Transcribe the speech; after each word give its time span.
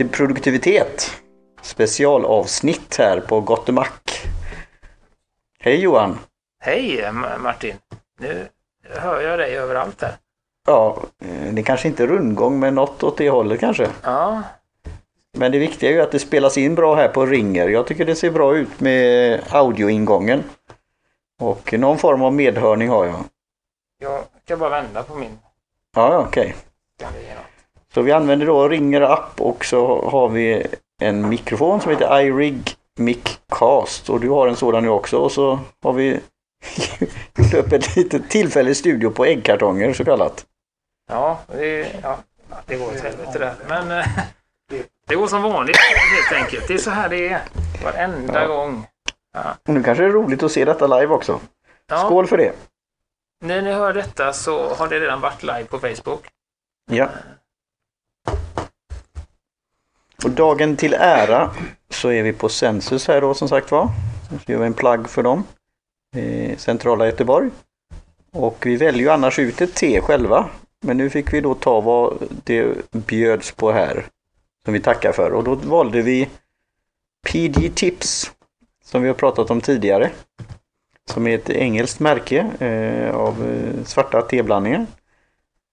till 0.00 0.08
produktivitet. 0.08 1.10
Specialavsnitt 1.62 2.96
här 2.96 3.20
på 3.20 3.40
Gottemack. 3.40 4.22
Hej 5.58 5.76
Johan! 5.80 6.18
Hej 6.60 7.02
M- 7.02 7.26
Martin! 7.40 7.74
Nu 8.20 8.48
hör 8.82 9.20
jag 9.20 9.38
dig 9.38 9.56
överallt 9.56 10.02
här. 10.02 10.14
Ja, 10.66 11.02
eh, 11.24 11.52
det 11.52 11.62
kanske 11.62 11.88
inte 11.88 12.02
är 12.02 12.06
rundgång 12.06 12.60
men 12.60 12.74
något 12.74 13.02
åt 13.02 13.16
det 13.16 13.30
hållet 13.30 13.60
kanske. 13.60 13.88
Ja, 14.02 14.42
Men 15.32 15.52
det 15.52 15.58
viktiga 15.58 15.90
är 15.90 15.94
ju 15.94 16.00
att 16.00 16.12
det 16.12 16.18
spelas 16.18 16.58
in 16.58 16.74
bra 16.74 16.94
här 16.94 17.08
på 17.08 17.26
Ringer. 17.26 17.68
Jag 17.68 17.86
tycker 17.86 18.04
det 18.04 18.14
ser 18.14 18.30
bra 18.30 18.56
ut 18.56 18.80
med 18.80 19.40
audioingången. 19.50 20.42
Och 21.40 21.72
någon 21.72 21.98
form 21.98 22.22
av 22.22 22.34
medhörning 22.34 22.88
har 22.88 23.04
jag. 23.06 23.24
jag 23.98 24.22
kan 24.44 24.58
bara 24.58 24.70
vända 24.70 25.02
på 25.02 25.14
min. 25.14 25.38
Ja, 25.94 26.18
okej. 26.28 26.54
Något? 27.00 27.49
Så 27.94 28.02
vi 28.02 28.12
använder 28.12 28.46
då 28.46 28.68
Ringer 28.68 29.00
app 29.00 29.40
och 29.40 29.64
så 29.64 30.08
har 30.10 30.28
vi 30.28 30.66
en 31.02 31.28
mikrofon 31.28 31.80
som 31.80 31.90
heter 31.90 32.20
iRig 32.20 32.74
Miccast 32.98 34.10
och 34.10 34.20
du 34.20 34.28
har 34.30 34.48
en 34.48 34.56
sådan 34.56 34.82
nu 34.82 34.88
också 34.88 35.18
och 35.18 35.32
så 35.32 35.58
har 35.82 35.92
vi 35.92 36.20
gjort 37.38 37.54
upp 37.54 37.72
ett 37.72 37.96
litet 37.96 38.30
tillfälligt 38.30 38.76
studio 38.76 39.10
på 39.10 39.24
äggkartonger 39.24 39.92
så 39.92 40.04
kallat. 40.04 40.46
Ja, 41.10 41.40
det, 41.46 41.92
ja, 42.02 42.18
det 42.66 42.76
går 42.76 42.86
åt 42.86 43.00
helvete 43.00 43.38
det 43.38 43.46
här. 43.46 43.54
Men 43.68 43.98
eh, 43.98 44.06
det 45.08 45.14
går 45.14 45.26
som 45.26 45.42
vanligt 45.42 45.76
helt 45.76 46.42
enkelt. 46.42 46.68
Det 46.68 46.74
är 46.74 46.78
så 46.78 46.90
här 46.90 47.08
det 47.08 47.28
är 47.28 47.40
varenda 47.84 48.40
Ja. 48.42 48.46
gång. 48.46 48.86
Och 49.66 49.74
nu 49.74 49.82
kanske 49.82 50.04
det 50.04 50.08
är 50.08 50.12
roligt 50.12 50.42
att 50.42 50.52
se 50.52 50.64
detta 50.64 50.86
live 50.86 51.14
också. 51.14 51.40
Ja, 51.86 51.98
Skål 51.98 52.26
för 52.26 52.36
det! 52.36 52.52
När 53.44 53.62
ni 53.62 53.72
hör 53.72 53.92
detta 53.92 54.32
så 54.32 54.74
har 54.74 54.88
det 54.88 55.00
redan 55.00 55.20
varit 55.20 55.42
live 55.42 55.64
på 55.64 55.78
Facebook. 55.78 56.28
Ja. 56.90 57.08
Och 60.24 60.30
dagen 60.30 60.76
till 60.76 60.94
ära 60.94 61.50
så 61.88 62.08
är 62.08 62.22
vi 62.22 62.32
på 62.32 62.48
Sensus 62.48 63.08
här 63.08 63.20
då 63.20 63.34
som 63.34 63.48
sagt 63.48 63.70
var. 63.70 63.88
Så 64.28 64.52
gör 64.52 64.58
vi 64.58 64.66
en 64.66 64.74
plagg 64.74 65.08
för 65.08 65.22
dem. 65.22 65.44
I 66.16 66.56
centrala 66.56 67.06
Göteborg. 67.06 67.50
Och 68.32 68.66
vi 68.66 68.76
väljer 68.76 69.02
ju 69.02 69.10
annars 69.10 69.38
ut 69.38 69.60
ett 69.60 69.74
te 69.74 70.00
själva. 70.00 70.48
Men 70.80 70.96
nu 70.96 71.10
fick 71.10 71.32
vi 71.32 71.40
då 71.40 71.54
ta 71.54 71.80
vad 71.80 72.28
det 72.44 72.74
bjöds 72.92 73.52
på 73.52 73.72
här. 73.72 74.04
Som 74.64 74.74
vi 74.74 74.80
tackar 74.80 75.12
för. 75.12 75.30
Och 75.32 75.44
då 75.44 75.54
valde 75.54 76.02
vi 76.02 76.28
PD 77.28 77.70
Tips. 77.74 78.32
Som 78.84 79.02
vi 79.02 79.08
har 79.08 79.14
pratat 79.14 79.50
om 79.50 79.60
tidigare. 79.60 80.10
Som 81.10 81.26
är 81.26 81.34
ett 81.34 81.50
engelskt 81.50 82.00
märke 82.00 82.50
eh, 82.58 83.16
av 83.16 83.50
eh, 83.50 83.84
svarta 83.84 84.22
teblandningar. 84.22 84.86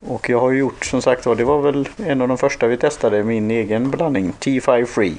Och 0.05 0.29
jag 0.29 0.39
har 0.39 0.51
gjort 0.51 0.85
som 0.85 1.01
sagt 1.01 1.25
var, 1.25 1.35
det 1.35 1.43
var 1.43 1.61
väl 1.61 1.89
en 1.97 2.21
av 2.21 2.27
de 2.27 2.37
första 2.37 2.67
vi 2.67 2.77
testade, 2.77 3.23
min 3.23 3.51
egen 3.51 3.91
blandning, 3.91 4.33
T5 4.39 4.85
Free. 4.85 5.17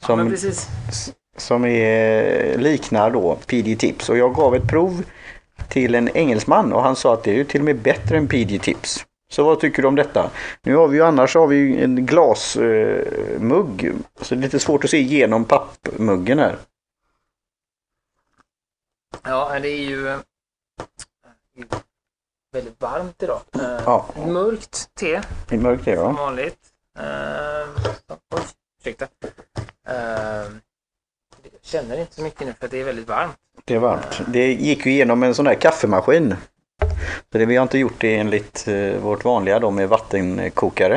Ja, 0.00 0.06
Som, 0.06 0.30
precis. 0.30 0.68
som 1.36 1.64
är, 1.64 2.58
liknar 2.58 3.10
då 3.10 3.38
PD 3.46 3.76
Tips. 3.76 4.08
Och 4.08 4.16
jag 4.18 4.34
gav 4.34 4.54
ett 4.54 4.68
prov 4.68 5.04
till 5.68 5.94
en 5.94 6.08
engelsman 6.16 6.72
och 6.72 6.82
han 6.82 6.96
sa 6.96 7.14
att 7.14 7.24
det 7.24 7.30
är 7.30 7.34
ju 7.34 7.44
till 7.44 7.60
och 7.60 7.64
med 7.64 7.76
bättre 7.76 8.16
än 8.16 8.28
PD 8.28 8.58
Tips. 8.58 9.04
Så 9.30 9.44
vad 9.44 9.60
tycker 9.60 9.82
du 9.82 9.88
om 9.88 9.94
detta? 9.94 10.30
Nu 10.62 10.76
har 10.76 10.88
vi 10.88 10.96
ju 10.96 11.04
annars 11.04 11.34
har 11.34 11.46
vi 11.46 11.56
ju 11.56 11.84
en 11.84 12.06
glasmugg. 12.06 13.84
Eh, 13.84 13.92
så 14.20 14.34
det 14.34 14.40
är 14.40 14.42
lite 14.42 14.58
svårt 14.58 14.84
att 14.84 14.90
se 14.90 14.98
igenom 14.98 15.44
pappmuggen 15.44 16.38
här. 16.38 16.56
Ja, 19.24 19.58
det 19.62 19.68
är 19.68 19.82
ju 19.88 20.08
eh, 20.08 20.18
väldigt 22.52 22.80
varmt 22.82 23.22
idag. 23.22 23.40
Eh, 23.54 23.80
Ja. 23.84 24.06
Mörkt 24.26 24.94
te 24.94 25.20
I 25.50 25.56
mörkt 25.56 25.86
är 25.86 25.90
det 25.90 25.96
som 25.96 26.14
va? 26.14 26.22
vanligt. 26.22 26.58
Uh, 26.98 27.68
oj, 28.34 28.40
ursäkta. 28.80 29.04
Uh, 29.04 29.94
jag 31.42 31.62
känner 31.62 32.00
inte 32.00 32.14
så 32.14 32.22
mycket 32.22 32.46
nu 32.46 32.52
för 32.58 32.64
att 32.64 32.70
det 32.70 32.80
är 32.80 32.84
väldigt 32.84 33.08
varmt. 33.08 33.36
Det 33.64 33.74
är 33.74 33.78
varmt. 33.78 34.20
Det 34.26 34.52
gick 34.52 34.86
ju 34.86 34.92
igenom 34.92 35.22
en 35.22 35.34
sån 35.34 35.46
här 35.46 35.54
kaffemaskin. 35.54 36.34
Så 37.32 37.38
det, 37.38 37.46
vi 37.46 37.56
har 37.56 37.62
inte 37.62 37.78
gjort 37.78 38.00
det 38.00 38.14
enligt 38.16 38.68
eh, 38.68 38.96
vårt 39.00 39.24
vanliga 39.24 39.58
då 39.58 39.70
med 39.70 39.88
vattenkokare. 39.88 40.94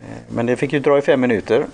Eh, 0.00 0.06
Men 0.28 0.46
det 0.46 0.56
fick 0.56 0.72
ju 0.72 0.78
dra 0.80 0.98
i 0.98 1.02
fem 1.02 1.20
minuter. 1.20 1.66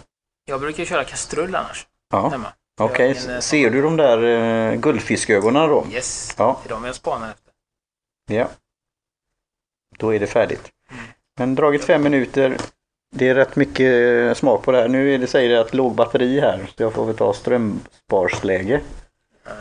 Jag 0.44 0.60
brukar 0.60 0.84
köra 0.84 1.04
kastrull 1.04 1.54
annars 1.54 1.86
Ja, 2.12 2.32
okej. 2.80 3.10
Eh, 3.28 3.38
Ser 3.40 3.70
du 3.70 3.82
de 3.82 3.96
där 3.96 4.22
eh, 4.22 4.74
guldfiskögonen 4.76 5.68
då? 5.68 5.86
Yes, 5.90 6.34
Ja. 6.38 6.60
det 6.62 6.68
är 6.68 6.74
de 6.74 6.84
jag 6.84 6.94
spanar 6.94 7.30
efter. 7.30 7.49
Ja. 8.30 8.50
Då 9.98 10.14
är 10.14 10.20
det 10.20 10.26
färdigt. 10.26 10.70
Men 11.36 11.54
dragit 11.54 11.84
fem 11.84 12.02
minuter. 12.02 12.56
Det 13.10 13.28
är 13.28 13.34
rätt 13.34 13.56
mycket 13.56 14.26
eh, 14.26 14.34
smak 14.34 14.64
på 14.64 14.72
det 14.72 14.78
här. 14.78 14.88
Nu 14.88 15.14
är 15.14 15.18
det, 15.18 15.26
säger 15.26 15.48
det 15.50 15.60
att 15.60 15.74
låg 15.74 15.94
batteri 15.94 16.40
här. 16.40 16.66
Så 16.76 16.82
jag 16.82 16.92
får 16.92 17.06
väl 17.06 17.16
ta 17.16 17.34
strömsparsläge. 17.34 18.80
Eh, 19.46 19.52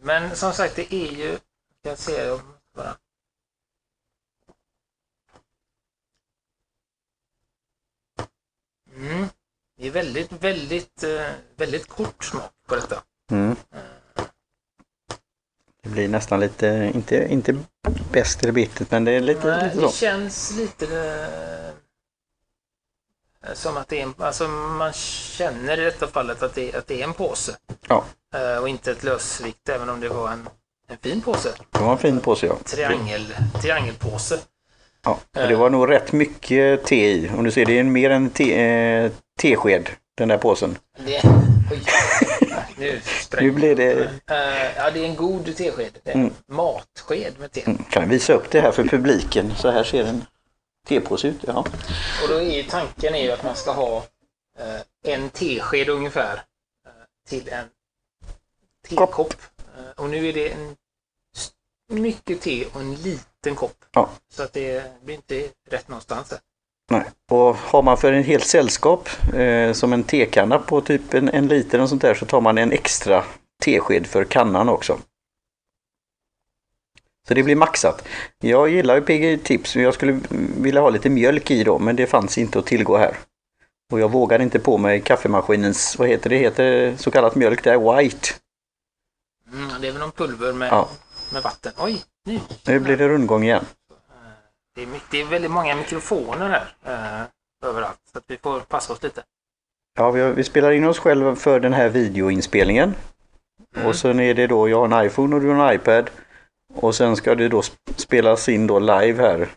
men 0.00 0.36
som 0.36 0.52
sagt, 0.52 0.76
det 0.76 0.94
är 0.94 1.12
ju... 1.12 1.38
Jag 1.82 1.98
ser 1.98 2.28
dem 2.28 2.40
bara. 2.76 2.96
Mm. 8.96 9.26
Det 9.76 9.86
är 9.86 9.90
väldigt, 9.90 10.32
väldigt, 10.32 11.02
eh, 11.02 11.30
väldigt 11.56 11.88
kort 11.88 12.24
smak 12.24 12.52
på 12.66 12.74
detta. 12.74 13.02
Mm. 13.30 13.56
Det 15.94 16.00
blir 16.00 16.08
nästan 16.08 16.40
lite, 16.40 16.90
inte, 16.94 17.26
inte 17.32 17.54
bäst 18.12 18.42
eller 18.42 18.52
bittert 18.52 18.90
men 18.90 19.04
det 19.04 19.12
är 19.12 19.20
lite, 19.20 19.46
Nej, 19.46 19.64
lite 19.64 19.76
det 19.80 19.88
så. 19.88 19.92
känns 19.96 20.56
lite 20.56 20.86
eh, 23.46 23.54
som 23.54 23.76
att 23.76 23.88
det 23.88 23.98
är 23.98 24.02
en, 24.02 24.14
alltså 24.18 24.48
man 24.48 24.92
känner 24.92 25.80
i 25.80 25.84
detta 25.84 26.06
fallet 26.06 26.42
att 26.42 26.54
det, 26.54 26.74
att 26.74 26.86
det 26.86 27.00
är 27.00 27.04
en 27.04 27.12
påse. 27.12 27.56
Ja. 27.88 28.04
Eh, 28.34 28.62
och 28.62 28.68
inte 28.68 28.90
ett 28.90 29.04
lösvikt 29.04 29.68
även 29.68 29.88
om 29.88 30.00
det 30.00 30.08
var 30.08 30.28
en, 30.30 30.48
en 30.88 30.96
fin 31.02 31.20
påse. 31.20 31.48
Det 31.70 31.78
var 31.80 31.92
en 31.92 31.98
fin 31.98 32.20
påse 32.20 32.46
ja. 32.46 32.56
Triangel, 32.64 33.34
triangelpåse. 33.62 34.38
ja. 35.04 35.18
Det 35.32 35.54
var 35.54 35.70
nog 35.70 35.90
rätt 35.90 36.12
mycket 36.12 36.84
te 36.84 37.12
i. 37.12 37.30
Om 37.36 37.44
du 37.44 37.50
ser 37.50 37.66
det 37.66 37.78
är 37.78 37.84
mer 37.84 38.10
än 38.10 38.30
te, 38.30 38.62
eh, 38.64 39.10
tesked 39.40 39.90
den 40.14 40.28
där 40.28 40.38
påsen. 40.38 40.78
Det, 41.06 41.22
oj, 41.70 41.82
Nu 42.76 42.92
Nu 42.92 43.00
spränger 43.24 43.50
blir 43.52 43.76
det, 43.76 44.02
Eh, 44.26 44.76
Ja, 44.76 44.90
det 44.90 45.00
är 45.00 45.04
en 45.04 45.16
god 45.16 45.56
tesked. 45.56 45.98
Mm. 46.04 46.34
matsked 46.46 47.38
med 47.38 47.52
te. 47.52 47.62
Mm, 47.66 47.84
kan 47.90 48.02
jag 48.02 48.10
visa 48.10 48.32
upp 48.32 48.50
det 48.50 48.60
här 48.60 48.72
för 48.72 48.84
publiken. 48.84 49.56
Så 49.56 49.70
här 49.70 49.84
ser 49.84 50.04
en 50.04 50.24
tepåse 50.86 51.28
ut. 51.28 51.40
Ja. 51.46 51.58
Och 52.22 52.28
då 52.28 52.40
är 52.40 52.62
tanken 52.62 53.14
är 53.14 53.22
ju 53.22 53.30
att 53.30 53.44
man 53.44 53.56
ska 53.56 53.72
ha 53.72 53.96
eh, 54.58 55.12
en 55.14 55.30
tesked 55.30 55.88
ungefär 55.88 56.34
eh, 56.86 56.90
till 57.28 57.48
en 57.48 57.66
tekopp. 58.88 59.34
Och 59.96 60.10
nu 60.10 60.28
är 60.28 60.32
det 60.32 60.48
en 60.52 60.76
mycket 61.88 62.40
te 62.40 62.66
och 62.72 62.80
en 62.80 62.94
liten 62.94 63.54
kopp. 63.54 63.84
Ja. 63.92 64.10
Så 64.28 64.42
att 64.42 64.52
det 64.52 65.02
blir 65.04 65.14
inte 65.14 65.48
rätt 65.70 65.88
någonstans. 65.88 66.28
Där. 66.28 66.38
Nej. 66.90 67.04
Och 67.30 67.56
har 67.56 67.82
man 67.82 67.96
för 67.96 68.12
en 68.12 68.24
helt 68.24 68.46
sällskap 68.46 69.08
eh, 69.34 69.72
som 69.72 69.92
en 69.92 70.02
tekanna 70.02 70.58
på 70.58 70.80
typ 70.80 71.14
en, 71.14 71.28
en 71.28 71.48
liter 71.48 71.80
och 71.80 71.88
sånt 71.88 72.02
där 72.02 72.14
så 72.14 72.26
tar 72.26 72.40
man 72.40 72.58
en 72.58 72.72
extra 72.72 73.24
tesked 73.64 74.06
för 74.06 74.24
kannan 74.24 74.68
också. 74.68 74.98
Så 77.28 77.34
det 77.34 77.42
blir 77.42 77.56
maxat. 77.56 78.04
Jag 78.40 78.68
gillar 78.68 78.94
ju 78.94 79.00
PG 79.00 79.44
Tips 79.44 79.74
men 79.74 79.84
jag 79.84 79.94
skulle 79.94 80.20
vilja 80.58 80.80
ha 80.80 80.90
lite 80.90 81.10
mjölk 81.10 81.50
i 81.50 81.64
då 81.64 81.78
men 81.78 81.96
det 81.96 82.06
fanns 82.06 82.38
inte 82.38 82.58
att 82.58 82.66
tillgå 82.66 82.96
här. 82.96 83.16
Och 83.92 84.00
jag 84.00 84.10
vågade 84.10 84.44
inte 84.44 84.58
på 84.58 84.78
mig 84.78 85.00
kaffemaskinens, 85.00 85.98
vad 85.98 86.08
heter 86.08 86.30
det, 86.30 86.36
heter 86.36 86.96
så 86.96 87.10
kallat 87.10 87.34
mjölk 87.34 87.64
där, 87.64 87.96
white. 87.96 88.28
Mm, 89.52 89.80
det 89.80 89.88
är 89.88 89.92
väl 89.92 90.00
någon 90.00 90.12
pulver 90.12 90.52
med, 90.52 90.68
Ja. 90.68 90.88
med 91.32 91.42
vatten. 91.42 91.72
Oj, 91.78 92.02
nu. 92.26 92.40
Nu 92.66 92.80
blir 92.80 92.96
det 92.96 93.08
rundgång 93.08 93.44
igen. 93.44 93.64
Det 94.74 94.82
är, 94.82 94.86
mycket, 94.86 95.10
det 95.10 95.20
är 95.20 95.24
väldigt 95.24 95.50
många 95.50 95.74
mikrofoner 95.74 96.48
här 96.48 96.74
eh, 96.84 97.68
överallt. 97.68 98.00
Så 98.12 98.18
att 98.18 98.24
vi 98.26 98.36
får 98.36 98.60
passa 98.60 98.92
oss 98.92 99.02
lite. 99.02 99.22
Ja, 99.96 100.10
vi, 100.10 100.22
vi 100.32 100.44
spelar 100.44 100.72
in 100.72 100.84
oss 100.84 100.98
själva 100.98 101.36
för 101.36 101.60
den 101.60 101.72
här 101.72 101.88
videoinspelningen. 101.88 102.94
Mm. 103.76 103.88
Och 103.88 103.96
sen 103.96 104.20
är 104.20 104.34
det 104.34 104.46
då, 104.46 104.68
jag 104.68 104.86
har 104.86 105.00
en 105.00 105.06
iPhone 105.06 105.36
och 105.36 105.42
du 105.42 105.48
har 105.48 105.68
en 105.68 105.74
iPad. 105.74 106.10
Och 106.74 106.94
sen 106.94 107.16
ska 107.16 107.34
det 107.34 107.48
då 107.48 107.60
sp- 107.60 107.96
spelas 107.96 108.48
in 108.48 108.66
då 108.66 108.78
live 108.78 109.22
här. 109.22 109.48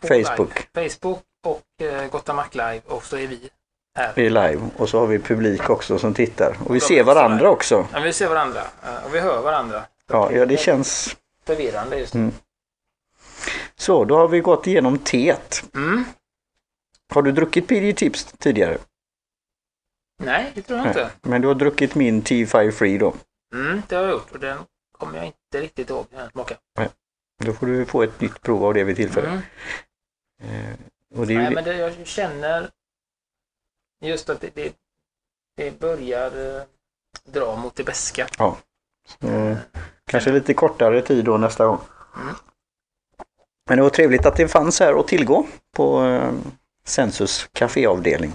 Facebook. 0.00 0.68
Live. 0.74 0.88
Facebook 0.88 1.22
och 1.46 1.84
eh, 1.86 2.10
Gotta 2.10 2.34
Mac 2.34 2.48
Live 2.52 2.80
och 2.86 3.04
så 3.04 3.16
är 3.16 3.26
vi 3.26 3.50
här. 3.98 4.12
Det 4.14 4.26
är 4.26 4.30
live. 4.30 4.60
Och 4.76 4.88
så 4.88 4.98
har 4.98 5.06
vi 5.06 5.18
publik 5.18 5.70
också 5.70 5.98
som 5.98 6.14
tittar. 6.14 6.56
Och 6.64 6.74
vi 6.74 6.80
ser 6.80 7.04
varandra 7.04 7.50
också. 7.50 7.86
Ja, 7.92 8.00
vi 8.00 8.12
ser 8.12 8.28
varandra 8.28 8.60
eh, 8.82 9.06
och 9.06 9.14
vi 9.14 9.20
hör 9.20 9.42
varandra. 9.42 9.82
Ja, 10.06 10.32
ja 10.32 10.46
det 10.46 10.56
känns... 10.56 11.16
Förvirrande 11.46 11.98
just 11.98 12.14
nu. 12.14 12.20
Mm. 12.20 12.32
Så, 13.82 14.04
då 14.04 14.16
har 14.16 14.28
vi 14.28 14.40
gått 14.40 14.66
igenom 14.66 14.98
teet. 14.98 15.64
Mm. 15.74 16.04
Har 17.14 17.22
du 17.22 17.32
druckit 17.32 17.68
PD 17.68 17.92
Tips 17.92 18.24
tidigare? 18.24 18.78
Nej, 20.22 20.52
det 20.54 20.62
tror 20.62 20.78
jag 20.78 20.88
inte. 20.88 21.10
Men 21.22 21.42
du 21.42 21.48
har 21.48 21.54
druckit 21.54 21.94
min 21.94 22.22
T5 22.22 22.70
Free 22.70 22.98
då. 22.98 23.14
Mm, 23.54 23.82
det 23.88 23.96
har 23.96 24.02
jag 24.02 24.12
gjort 24.12 24.30
och 24.32 24.40
den 24.40 24.58
kommer 24.98 25.16
jag 25.16 25.26
inte 25.26 25.60
riktigt 25.60 25.90
ihåg 25.90 26.06
hur 26.10 26.18
den 26.18 26.30
smakar. 26.30 26.58
Då 27.44 27.52
får 27.52 27.66
du 27.66 27.86
få 27.86 28.02
ett 28.02 28.20
nytt 28.20 28.40
prov 28.40 28.64
av 28.64 28.74
det 28.74 28.84
vid 28.84 28.96
tillfälle. 28.96 29.42
Mm. 30.40 30.70
Eh, 30.70 30.76
Och 31.18 31.26
det 31.26 31.38
Nej, 31.38 31.54
men 31.54 31.64
det, 31.64 31.76
jag 31.76 32.06
känner 32.06 32.70
just 34.00 34.30
att 34.30 34.40
det, 34.40 34.54
det, 34.54 34.72
det 35.56 35.80
börjar 35.80 36.56
eh, 36.56 36.62
dra 37.24 37.56
mot 37.56 37.76
det 37.76 37.84
beska. 37.84 38.28
så, 39.20 39.56
kanske 40.06 40.32
lite 40.32 40.54
kortare 40.54 41.02
tid 41.02 41.24
då 41.24 41.38
nästa 41.38 41.66
gång. 41.66 41.78
Mm. 42.16 42.34
Men 43.68 43.76
det 43.76 43.82
var 43.82 43.90
trevligt 43.90 44.26
att 44.26 44.36
det 44.36 44.48
fanns 44.48 44.80
här 44.80 45.00
att 45.00 45.08
tillgå 45.08 45.46
på 45.76 46.04
eh, 46.04 46.32
Sensus 46.84 47.48
kaféavdelning. 47.52 48.32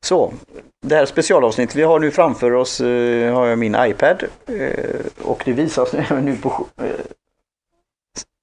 Så, 0.00 0.32
det 0.82 0.96
här 0.96 1.06
specialavsnittet 1.06 1.76
vi 1.76 1.82
har 1.82 1.98
nu 1.98 2.10
framför 2.10 2.52
oss 2.52 2.80
eh, 2.80 3.34
har 3.34 3.46
jag 3.46 3.58
min 3.58 3.76
iPad 3.78 4.24
eh, 4.46 5.00
och 5.22 5.42
det 5.44 5.52
visas 5.52 5.92
nu 6.22 6.36
på 6.36 6.66
eh, 6.76 6.90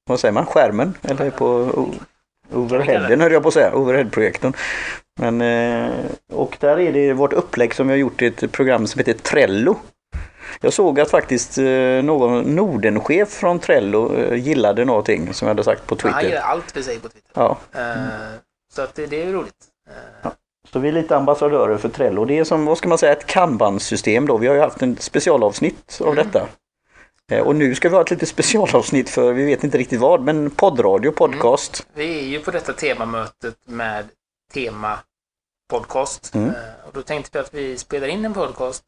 vad 0.05 0.19
säger 0.19 0.31
man, 0.31 0.45
skärmen 0.45 0.93
eller 1.01 1.29
på 1.29 1.45
oh, 1.47 1.89
overheaden 2.53 3.21
höll 3.21 3.31
jag 3.31 3.41
på 3.41 3.47
att 3.47 3.53
säga, 3.53 3.75
overheadprojektorn. 3.75 4.53
Men, 5.19 5.41
eh, 5.41 5.91
och 6.33 6.57
där 6.59 6.79
är 6.79 6.93
det 6.93 7.13
vårt 7.13 7.33
upplägg 7.33 7.75
som 7.75 7.87
vi 7.87 7.93
har 7.93 7.97
gjort 7.97 8.21
i 8.21 8.25
ett 8.25 8.51
program 8.51 8.87
som 8.87 8.99
heter 8.99 9.13
Trello. 9.13 9.75
Jag 10.61 10.73
såg 10.73 10.99
att 10.99 11.11
faktiskt 11.11 11.57
eh, 11.57 11.63
någon 12.03 12.55
Nordenchef 12.55 13.29
från 13.29 13.59
Trello 13.59 14.15
eh, 14.15 14.35
gillade 14.47 14.85
någonting 14.85 15.33
som 15.33 15.47
jag 15.47 15.53
hade 15.55 15.63
sagt 15.63 15.87
på 15.87 15.97
Men 16.03 16.13
han 16.13 16.21
Twitter. 16.23 16.37
allt 16.39 16.77
vi 16.77 16.83
säger 16.83 16.99
på 16.99 17.09
Twitter. 17.09 17.31
Ja, 17.33 17.57
Eh, 17.73 17.95
Så 18.73 18.81
att 18.81 18.95
det, 18.95 19.05
det 19.07 19.23
är 19.23 19.31
roligt. 19.33 19.65
Eh, 20.23 20.31
så 20.73 20.79
vi 20.79 20.87
är 20.87 20.91
lite 20.91 21.15
ambassadörer 21.17 21.77
för 21.77 21.89
Trello. 21.89 22.25
Det 22.25 22.37
är 22.39 22.43
som, 22.43 22.65
vad 22.65 22.77
ska 22.77 22.89
man 22.89 22.97
säga, 22.97 23.11
ett 23.11 23.25
kanban-system 23.25 24.27
då. 24.27 24.37
Vi 24.37 24.47
har 24.47 24.55
ju 24.55 24.61
haft 24.61 24.81
en 24.81 24.97
specialavsnitt 24.97 26.01
av 26.01 26.11
Mm. 26.13 26.27
detta. 26.31 26.47
Och 27.43 27.55
nu 27.55 27.75
ska 27.75 27.89
vi 27.89 27.95
ha 27.95 28.01
ett 28.01 28.11
litet 28.11 28.29
specialavsnitt 28.29 29.09
för 29.09 29.33
vi 29.33 29.45
vet 29.45 29.63
inte 29.63 29.77
riktigt 29.77 29.99
vad, 29.99 30.21
men 30.21 30.51
poddradio, 30.51 31.11
podcast. 31.11 31.87
Vi 31.93 32.19
är 32.19 32.23
ju 32.23 32.39
på 32.39 32.51
detta 32.51 32.73
temamötet 32.73 33.55
med 33.65 34.05
tema 34.53 34.99
podcast. 35.69 36.35
Mm. 36.35 36.49
Och 36.87 36.91
då 36.93 37.01
tänkte 37.01 37.37
vi 37.37 37.43
att 37.43 37.53
vi 37.53 37.77
spelar 37.77 38.07
in 38.07 38.25
en 38.25 38.33
podcast 38.33 38.83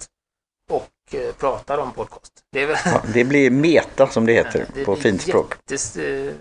pratar 1.37 1.77
om 1.77 1.93
podcast. 1.93 2.43
Det 2.51 2.65
väl 2.65 2.77
Ja, 2.85 3.03
det 3.13 3.23
blir 3.23 3.51
meta 3.51 4.07
som 4.07 4.25
det 4.25 4.33
heter 4.33 4.67
det 4.73 4.85
på 4.85 4.95
fint 4.95 5.21
språk. 5.21 5.53
jättes, 5.55 5.97
eh, 5.97 6.33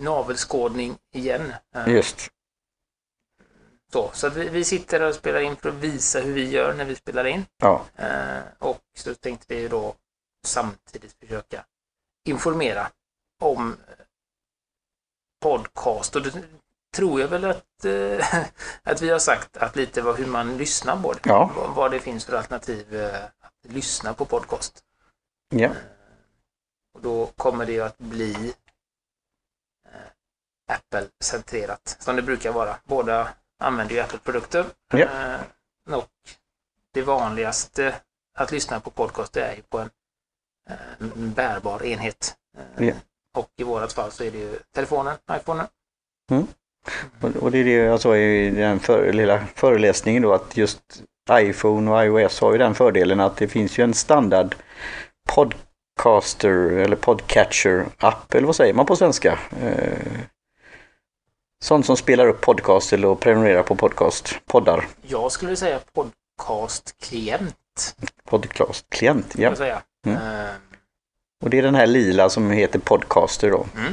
navelskådning 0.00 0.96
igen. 1.14 1.52
Eh, 1.74 1.88
Just. 1.94 2.28
Så, 3.92 4.10
så 4.12 4.28
vi, 4.28 4.48
vi 4.48 4.64
sitter 4.64 5.02
och 5.02 5.14
spelar 5.14 5.40
in 5.40 5.56
för 5.56 5.68
att 5.68 5.74
visa 5.74 6.20
hur 6.20 6.32
vi 6.32 6.50
gör 6.50 6.74
när 6.74 6.84
vi 6.84 6.94
spelar 6.96 7.24
in. 7.24 7.44
Ja, 7.58 7.84
Eh, 7.96 8.38
och 8.58 8.80
så 8.98 9.14
tänkte 9.14 9.54
vi 9.54 9.60
ju 9.60 9.68
då 9.68 9.94
samtidigt 10.46 11.16
försöka 11.20 11.64
informera 12.28 12.90
om 13.40 13.72
eh, 13.88 14.04
podcast. 15.42 16.16
Och 16.16 16.22
det 16.22 16.32
tror 16.96 17.20
jag 17.20 17.28
väl 17.28 17.44
att, 17.44 17.84
eh, 17.84 18.26
att 18.82 19.02
vi 19.02 19.10
har 19.10 19.18
sagt 19.18 19.56
att 19.56 19.76
lite 19.76 20.02
vad, 20.02 20.16
hur 20.16 20.26
man 20.26 20.56
lyssnar 20.56 21.02
på 21.02 21.12
det. 21.12 21.20
Ja. 21.24 21.50
Vad, 21.56 21.74
vad 21.74 21.90
det 21.90 22.00
finns 22.00 22.24
för 22.24 22.36
alternativ 22.36 22.96
eh, 22.96 23.20
lyssna 23.62 24.14
på 24.14 24.24
podcast. 24.24 24.84
ja. 25.48 25.70
Och 26.94 27.00
då 27.02 27.26
kommer 27.26 27.66
det 27.66 27.72
ju 27.72 27.80
att 27.82 27.98
bli 27.98 28.54
eh, 29.86 30.72
Apple-centrerat, 30.72 31.96
som 32.00 32.16
det 32.16 32.22
brukar 32.22 32.52
vara. 32.52 32.76
Båda 32.84 33.28
använder 33.58 33.94
ju 33.94 34.00
Apple-produkter. 34.00 34.66
Ja. 34.92 34.98
Eh, 34.98 35.40
och 35.96 36.10
det 36.94 37.02
vanligaste 37.02 37.94
att 38.34 38.52
lyssna 38.52 38.80
på 38.80 38.90
podcast 38.90 39.36
är 39.36 39.54
ju 39.56 39.62
på 39.62 39.78
en 39.78 39.90
eh, 40.70 40.76
bärbar 41.16 41.82
enhet. 41.84 42.36
Eh, 42.56 42.88
Ja. 42.88 42.94
Och 43.36 43.50
i 43.56 43.62
vårat 43.62 43.92
fall 43.92 44.10
så 44.12 44.24
är 44.24 44.30
det 44.30 44.38
ju 44.38 44.58
telefonen, 44.74 45.16
iPhonen. 45.32 45.66
Och, 47.20 47.36
och 47.36 47.50
det 47.50 47.58
är 47.58 47.64
det 47.64 47.70
jag 47.70 48.00
sa 48.00 48.16
i 48.16 48.50
den 48.50 48.80
för, 48.80 49.12
lilla 49.12 49.46
föreläsningen 49.46 50.22
då 50.22 50.34
att 50.34 50.56
just 50.56 51.02
iPhone 51.32 51.90
och 51.90 52.04
iOS 52.04 52.40
har 52.40 52.52
ju 52.52 52.58
den 52.58 52.74
fördelen 52.74 53.20
att 53.20 53.36
det 53.36 53.48
finns 53.48 53.78
ju 53.78 53.84
en 53.84 53.94
standard 53.94 54.54
podcaster 55.28 56.50
eller 56.72 56.96
podcatcher 56.96 57.86
app 57.98 58.34
eller 58.34 58.46
vad 58.46 58.56
säger 58.56 58.74
man 58.74 58.86
på 58.86 58.96
svenska? 58.96 59.38
Eh, 59.62 59.98
sånt 61.64 61.86
som 61.86 61.96
spelar 61.96 62.28
upp 62.28 62.40
podcast 62.40 62.92
eller 62.92 63.14
prenumererar 63.14 63.62
på 63.62 63.76
podcast, 63.76 64.40
poddar, 64.46 64.86
Jag 65.02 65.32
skulle 65.32 65.56
säga 65.56 65.78
podcast-klient. 65.94 67.94
podcast-klient. 68.24 69.34
Ja. 69.36 69.54
Mm. 70.06 70.18
Eh, 70.18 70.50
Och 71.44 71.50
det 71.50 71.58
är 71.58 71.62
den 71.62 71.74
här 71.74 71.86
lila 71.86 72.28
som 72.28 72.50
heter 72.50 72.78
Podcaster 72.78 73.50
då. 73.50 73.66
Mm. 73.76 73.92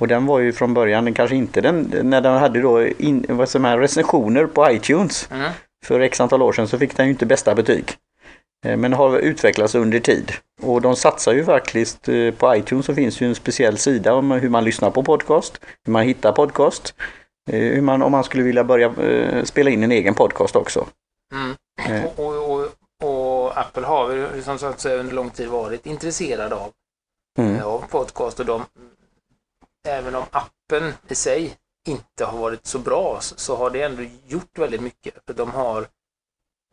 Och 0.00 0.08
den 0.08 0.26
var 0.26 0.38
ju 0.38 0.52
från 0.52 0.74
början 0.74 1.14
kanske 1.14 1.36
inte 1.36 1.60
den, 1.60 1.92
när 2.02 2.20
den 2.20 2.38
hade 2.38 2.60
då 2.60 2.86
in, 2.86 3.26
vad 3.28 3.48
som 3.48 3.64
här 3.64 3.78
recensioner 3.78 4.46
på 4.46 4.70
iTunes. 4.70 5.28
mm. 5.30 5.52
För 5.84 6.00
x 6.00 6.20
antal 6.20 6.42
år 6.42 6.52
sedan 6.52 6.68
så 6.68 6.78
fick 6.78 6.96
den 6.96 7.06
ju 7.06 7.12
inte 7.12 7.26
bästa 7.26 7.54
betyg. 7.54 7.96
Eh, 8.66 8.76
Men 8.76 8.92
har 8.92 9.18
utvecklats 9.18 9.74
under 9.74 10.00
tid. 10.00 10.32
Och 10.62 10.82
de 10.82 10.96
satsar 10.96 11.32
ju 11.32 11.44
faktiskt 11.44 12.08
eh, 12.08 12.30
på 12.30 12.56
iTunes 12.56 12.86
så 12.86 12.94
finns 12.94 13.20
ju 13.20 13.26
en 13.26 13.34
speciell 13.34 13.78
sida 13.78 14.14
om 14.14 14.30
hur 14.30 14.48
man 14.48 14.64
lyssnar 14.64 14.90
på 14.90 15.02
podcast, 15.02 15.60
hur 15.84 15.92
man 15.92 16.02
hittar 16.02 16.32
podcast, 16.32 16.94
eh, 17.50 17.60
hur 17.60 17.82
man, 17.82 18.02
om 18.02 18.12
man 18.12 18.24
skulle 18.24 18.42
vilja 18.42 18.64
börja 18.64 18.94
spela 19.44 19.70
in 19.70 19.82
en 19.82 19.92
egen 19.92 20.14
podcast 20.14 20.56
också. 20.56 20.86
Mm. 21.34 22.04
Och, 22.16 22.50
och, 22.50 22.68
och, 23.02 23.58
Apple 23.58 23.86
har 23.86 24.08
väl 24.08 24.42
som 24.42 24.58
sagt 24.58 24.84
under 24.84 25.14
lång 25.14 25.30
tid 25.30 25.48
varit 25.48 25.86
intresserad 25.86 26.52
av, 26.52 26.70
Mm. 27.38 27.62
av 27.62 27.84
podcast 27.90 28.40
och 28.40 28.46
de, 28.46 28.64
även 29.88 30.14
om 30.14 30.24
appen 30.30 30.92
i 31.08 31.14
sig 31.14 31.56
inte 31.84 32.24
har 32.24 32.38
varit 32.38 32.66
så 32.66 32.78
bra 32.78 33.20
så, 33.20 33.56
har 33.56 33.70
det 33.70 33.82
ändå 33.82 34.02
gjort 34.26 34.58
väldigt 34.58 34.82
mycket. 34.82 35.14
För 35.26 35.34
de 35.34 35.50
har 35.50 35.88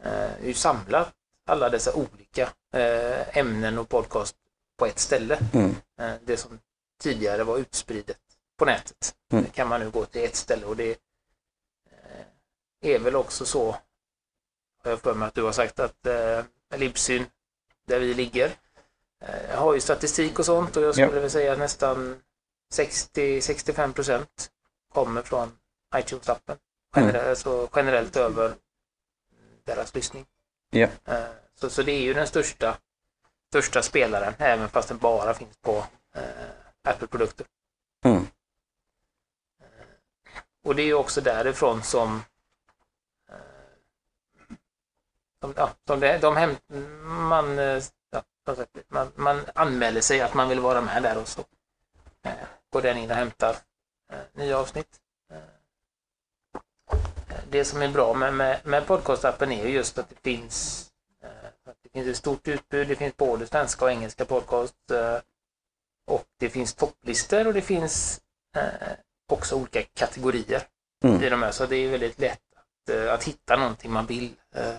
eh, 0.03 0.45
ju 0.45 0.53
samlat 0.53 1.13
alla 1.47 1.69
dessa 1.69 1.93
olika 1.93 2.49
eh, 2.73 3.37
ämnen 3.37 3.77
och 3.77 3.89
podcast 3.89 4.35
på 4.77 4.85
ett 4.85 4.99
ställe. 4.99 5.39
Mm. 5.53 5.75
Eh, 5.99 6.13
det 6.25 6.37
som 6.37 6.59
tidigare 7.01 7.43
var 7.43 7.57
utspridet 7.57 8.19
på 8.57 8.65
nätet. 8.65 9.15
Mm. 9.31 9.45
Kan 9.45 9.67
man 9.67 9.79
nu 9.79 9.89
gå 9.89 10.05
till 10.05 10.23
ett 10.23 10.35
ställe 10.35 10.65
och 10.65 10.75
det 10.75 10.91
eh, 11.91 12.25
är 12.81 12.99
väl 12.99 13.15
också 13.15 13.45
så, 13.45 13.71
har 14.83 14.91
jag 14.91 14.99
för 14.99 15.13
mig 15.13 15.27
att 15.27 15.35
du 15.35 15.43
har 15.43 15.51
sagt 15.51 15.79
att 15.79 16.05
eh, 16.05 16.43
Libsyn, 16.75 17.25
där 17.87 17.99
vi 17.99 18.13
ligger, 18.13 18.51
eh, 19.21 19.59
har 19.59 19.73
ju 19.73 19.79
statistik 19.79 20.39
och 20.39 20.45
sånt 20.45 20.77
och 20.77 20.83
jag 20.83 20.93
skulle 20.95 21.07
Ja. 21.15 21.19
väl 21.21 21.29
säga 21.31 21.55
nästan 21.55 22.21
60-65 22.73 23.93
procent 23.93 24.51
kommer 24.93 25.21
från 25.21 25.57
iTunes-appen. 25.95 26.57
Mm. 26.95 27.07
Generellt, 27.07 27.29
alltså 27.29 27.69
generellt 27.75 28.15
över 28.15 28.55
deras 29.63 29.95
lyssning. 29.95 30.25
Eh, 31.05 31.25
Så, 31.55 31.69
så 31.69 31.83
det 31.83 31.91
är 31.91 32.01
ju 32.01 32.13
den 32.13 32.27
största, 32.27 32.77
största 33.49 33.81
spelaren, 33.81 34.33
även 34.37 34.69
fast 34.69 34.87
den 34.89 34.97
bara 34.97 35.33
finns 35.33 35.57
på 35.57 35.83
eh, 36.15 36.49
Apple-produkter. 36.83 37.45
Mm. 38.05 38.27
Och 40.63 40.75
det 40.75 40.81
är 40.81 40.85
ju 40.85 40.93
också 40.93 41.21
därifrån 41.21 41.83
som 41.83 42.23
eh, 43.29 43.35
som, 45.41 45.53
ja, 45.57 45.69
som 45.87 45.99
det, 45.99 46.17
de 46.17 46.35
hem, 46.37 46.55
man, 47.29 47.59
eh, 47.59 47.83
ja, 48.11 48.23
man, 48.87 49.11
man 49.15 49.41
anmäler 49.55 50.01
sig 50.01 50.21
att 50.21 50.33
man 50.33 50.49
vill 50.49 50.59
vara 50.59 50.81
med 50.81 51.03
där 51.03 51.17
och 51.17 51.27
så 51.27 51.41
eh, 52.23 52.33
går 52.69 52.81
den 52.81 52.97
in 52.97 53.11
och 53.11 53.17
hämtar 53.17 53.49
eh, 53.49 53.57
nya 54.33 54.57
avsnitt. 54.57 54.99
Eh, 55.31 55.37
Det 57.49 57.65
som 57.65 57.81
är 57.81 57.89
bra 57.89 58.13
med, 58.13 58.33
med, 58.33 58.59
med 58.63 58.87
podcastappen 58.87 59.51
är 59.51 59.65
ju 59.67 59.69
just 59.73 59.97
att 59.97 60.09
det 60.09 60.15
finns 60.23 60.89
eh, 61.23 61.29
att 61.69 61.77
det 61.83 61.89
finns 61.89 62.07
ett 62.07 62.17
stort 62.17 62.47
utbud. 62.47 62.87
Det 62.87 62.95
finns 62.95 63.17
både 63.17 63.47
svenska 63.47 63.85
och 63.85 63.91
engelska 63.91 64.25
podcast 64.25 64.91
eh, 64.91 65.17
och 66.07 66.25
det 66.39 66.49
finns 66.49 66.73
topplistor 66.73 67.47
och 67.47 67.53
det 67.53 67.61
finns 67.61 68.21
eh, 68.55 68.63
också 69.31 69.55
olika 69.55 69.83
kategorier 69.83 70.61
Mm. 71.03 71.23
i 71.23 71.29
de 71.29 71.43
här. 71.43 71.51
Så 71.51 71.65
det 71.65 71.75
är 71.75 71.89
väldigt 71.91 72.19
lätt 72.19 72.39
att, 72.55 72.89
eh, 72.95 73.13
att 73.13 73.23
hitta 73.23 73.55
någonting 73.55 73.91
man 73.91 74.05
vill 74.05 74.31
eh, 74.55 74.73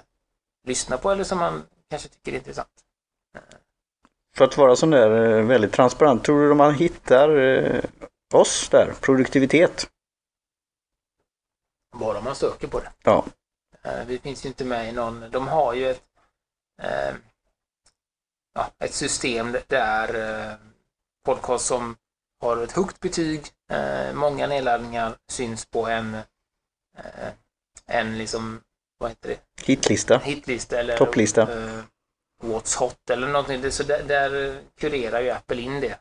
lyssna 0.67 0.97
på 0.99 1.11
eller 1.11 1.25
som 1.25 1.39
man 1.39 1.63
kanske 1.91 2.09
tycker 2.09 2.33
är 2.33 2.37
intressant. 2.37 2.69
För 4.37 4.45
att 4.45 4.57
vara 4.57 4.77
sån 4.77 4.91
där 4.91 5.39
eh, 5.39 5.45
väldigt 5.47 5.73
transparent, 5.73 6.25
tror 6.25 6.49
du 6.49 6.55
man 6.55 6.75
hittar 6.75 7.37
eh, 7.39 7.81
oss 8.35 8.69
där, 8.69 8.93
produktivitet? 9.01 9.91
Bara 11.93 12.21
man 12.21 12.35
söker 12.37 12.69
på 12.69 12.81
det. 12.81 12.93
Ja. 13.03 13.25
Eh, 13.83 14.05
Vi 14.07 14.19
finns 14.19 14.45
ju 14.45 14.49
inte 14.49 14.65
med 14.65 14.89
i 14.89 14.93
någon, 14.93 15.31
de 15.31 15.49
har 15.49 15.75
ju 15.75 15.91
ett, 15.91 16.03
eh, 16.83 17.15
ja, 18.55 18.71
ett 18.79 18.95
system 18.95 19.57
där 19.67 20.15
eh, 20.51 20.55
podcast 21.25 21.67
som 21.67 21.97
har 22.41 22.57
ett 22.63 22.73
högt 22.73 23.01
betyg, 23.01 23.47
eh, 23.71 24.13
många 24.15 24.47
nedladdningar 24.47 25.17
syns 25.29 25.67
på 25.67 25.87
en, 25.87 26.15
eh, 26.99 27.29
en 27.87 28.19
liksom, 28.19 28.61
vad 28.99 29.11
heter 29.11 29.29
det, 29.29 29.65
Hitlista. 29.67 30.19
hitlista 30.19 30.81
eller 30.81 30.97
Topplista. 30.97 31.43
eh, 31.43 31.83
What's 32.43 32.79
Hot 32.79 33.11
eller 33.11 33.29
någonting. 33.29 33.61
Det- 33.63 33.73
Så 33.73 33.83
där, 33.83 34.03
där 34.03 34.61
kurerar 34.79 35.21
ju 35.21 35.31
Apple 35.31 35.61
in 35.63 35.81
det. 35.81 35.99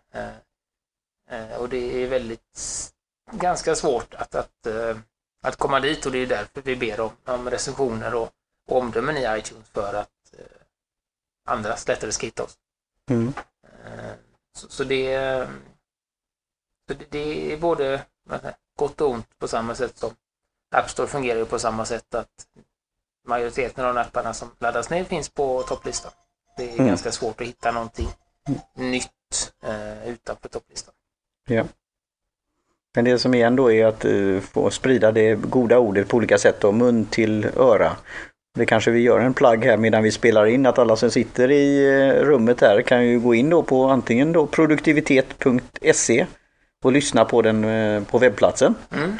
Eh, 1.29 1.55
och 1.57 1.69
det 1.69 2.03
är 2.03 2.07
väldigt 2.07 2.93
ganska 3.31 3.75
svårt 3.75 4.13
att, 4.13 4.35
att, 4.35 4.65
eh, 4.65 4.97
att 5.43 5.55
komma 5.55 5.79
dit 5.79 6.05
och 6.05 6.11
det 6.11 6.17
är 6.17 6.27
därför 6.27 6.61
vi 6.61 6.75
ber 6.75 6.99
om, 6.99 7.11
om 7.25 7.49
recensioner 7.49 8.15
och, 8.15 8.29
och 8.67 8.77
omdömen 8.77 9.17
i 9.17 9.37
iTunes 9.39 9.69
för 9.69 9.93
att 9.93 10.33
eh, 10.37 10.45
andra 11.45 11.75
lättare 11.87 12.11
ska 12.11 12.25
hitta 12.25 12.43
oss. 12.43 12.57
Mm. 13.09 13.33
Så, 14.57 14.69
så, 14.69 14.83
det, 14.83 15.47
så 16.87 16.93
det, 16.93 17.11
det 17.11 17.53
är 17.53 17.57
både 17.57 18.05
gott 18.77 19.01
och 19.01 19.09
ont 19.09 19.39
på 19.39 19.47
samma 19.47 19.75
sätt 19.75 19.97
som 19.97 20.15
App 20.75 20.89
Store 20.89 21.07
fungerar 21.07 21.39
ju 21.39 21.45
på 21.45 21.59
samma 21.59 21.85
sätt 21.85 22.15
att 22.15 22.47
majoriteten 23.27 23.85
av 23.85 23.93
de 23.95 24.01
apparna 24.01 24.33
som 24.33 24.51
laddas 24.59 24.89
ner 24.89 25.03
finns 25.03 25.29
på 25.29 25.63
topplistan. 25.63 26.11
Det 26.57 26.69
är 26.69 26.73
Mm. 26.73 26.87
ganska 26.87 27.11
svårt 27.11 27.41
att 27.41 27.47
hitta 27.47 27.71
någonting 27.71 28.09
nytt 28.75 29.53
eh, 29.63 30.07
utanför 30.09 30.49
topplistan. 30.49 30.93
Ja. 31.49 31.63
Men 32.95 33.05
det 33.05 33.19
som 33.19 33.33
igen 33.33 33.55
då 33.55 33.71
är 33.71 33.85
att 33.85 34.05
eh, 34.05 34.39
få 34.39 34.69
sprida 34.69 35.11
det 35.11 35.35
goda 35.35 35.79
ordet 35.79 36.07
på 36.07 36.17
olika 36.17 36.37
sätt 36.37 36.63
och 36.63 36.73
mun 36.73 37.05
till 37.05 37.47
öra. 37.55 37.91
Det 38.57 38.65
kanske 38.65 38.91
vi 38.91 38.99
gör 38.99 39.19
en 39.19 39.33
plagg 39.33 39.65
här 39.65 39.77
medan 39.77 40.03
vi 40.03 40.11
spelar 40.11 40.45
in 40.45 40.65
att 40.65 40.79
alla 40.79 40.95
som 40.95 41.11
sitter 41.11 41.51
i 41.51 41.85
eh, 41.85 42.23
rummet 42.23 42.61
här 42.61 42.81
kan 42.81 43.07
ju 43.07 43.19
gå 43.19 43.35
in 43.35 43.49
då 43.49 43.63
på 43.63 43.83
antingen 43.85 44.31
då 44.31 44.47
produktivitet.se 44.47 46.25
och 46.83 46.91
lyssna 46.91 47.25
på 47.25 47.41
den 47.41 47.63
eh, 47.63 48.03
på 48.03 48.17
webbplatsen. 48.17 48.75
Mm. 48.95 49.17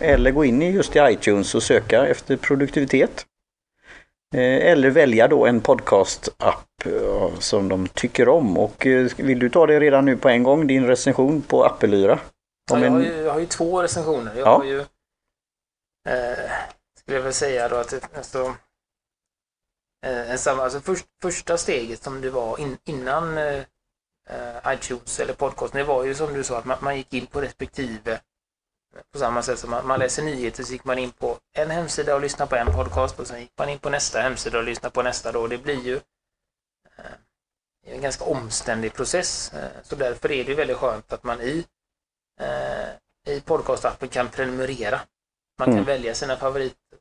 Eller 0.00 0.30
gå 0.30 0.44
in 0.44 0.62
i 0.62 0.70
just 0.70 0.96
i 0.96 0.98
iTunes 0.98 1.54
och 1.54 1.62
söka 1.62 2.06
efter 2.06 2.36
produktivitet. 2.36 3.26
Eh, 4.34 4.70
Eller 4.72 4.90
välja 4.90 5.28
då 5.28 5.46
en 5.46 5.60
podcast-app 5.60 6.86
eh, 6.86 7.38
som 7.38 7.68
de 7.68 7.88
tycker 7.88 8.28
om. 8.28 8.58
Och 8.58 8.86
eh, 8.86 9.10
vill 9.16 9.38
du 9.38 9.50
ta 9.50 9.66
det 9.66 9.80
redan 9.80 10.04
nu 10.04 10.16
på 10.16 10.28
en 10.28 10.42
gång, 10.42 10.66
din 10.66 10.86
recension 10.86 11.42
på 11.42 11.64
Appelyra? 11.64 12.18
Ja, 12.70 12.78
jag, 12.78 12.90
har 12.90 13.00
ju, 13.00 13.16
jag 13.16 13.32
har 13.32 13.40
ju 13.40 13.46
två 13.46 13.82
recensioner. 13.82 14.34
Jag 14.36 14.46
Ja. 14.46 14.56
har 14.56 14.64
ju, 14.64 14.78
eh, 16.08 16.50
skulle 16.98 17.16
jag 17.16 17.22
väl 17.22 17.32
säga 17.32 17.68
då 17.68 17.76
att 17.76 18.16
alltså, 18.16 18.54
eh, 20.06 20.36
samma, 20.36 20.62
alltså 20.62 20.80
först, 20.80 21.06
första 21.22 21.56
steget 21.56 22.02
som 22.02 22.20
det 22.20 22.30
var 22.30 22.60
in, 22.60 22.78
innan 22.84 23.38
eh, 23.38 23.62
iTunes 24.66 25.20
eller 25.20 25.34
podcast, 25.34 25.72
det 25.72 25.84
var 25.84 26.04
ju 26.04 26.14
som 26.14 26.34
du 26.34 26.44
sa 26.44 26.58
att 26.58 26.64
man, 26.64 26.78
man 26.80 26.96
gick 26.96 27.14
in 27.14 27.26
på 27.26 27.40
respektive 27.40 28.20
på 29.12 29.18
samma 29.18 29.42
sätt 29.42 29.58
som 29.58 29.70
man, 29.70 29.86
man 29.86 29.98
läser 29.98 30.22
nyheter 30.22 30.64
så 30.64 30.72
gick 30.72 30.84
man 30.84 30.98
in 30.98 31.12
på 31.12 31.38
en 31.52 31.70
hemsida 31.70 32.14
och 32.14 32.20
lyssnade 32.20 32.48
på 32.48 32.56
en 32.56 32.72
podcast 32.72 33.20
och 33.20 33.26
sen 33.26 33.40
gick 33.40 33.52
man 33.58 33.68
in 33.68 33.78
på 33.78 33.90
nästa 33.90 34.20
hemsida 34.20 34.58
och 34.58 34.64
lyssnade 34.64 34.92
på 34.92 35.02
nästa 35.02 35.32
då. 35.32 35.46
Det 35.46 35.58
blir 35.58 35.80
ju 35.80 35.96
eh, 36.96 37.04
en 37.86 38.00
ganska 38.00 38.24
omständig 38.24 38.94
process. 38.94 39.52
Eh, 39.52 39.70
så 39.82 39.96
därför 39.96 40.32
är 40.32 40.44
det 40.44 40.54
väldigt 40.54 40.76
skönt 40.76 41.12
att 41.12 41.24
man 41.24 41.40
i 41.40 41.66
eh, 42.40 42.88
i 43.26 43.40
podcastappen 43.40 44.08
kan 44.08 44.28
prenumerera. 44.28 45.00
Man 45.58 45.66
kan 45.66 45.72
Mm. 45.74 45.84
välja 45.84 46.14
sina 46.14 46.36
favoritprogram 46.36 46.96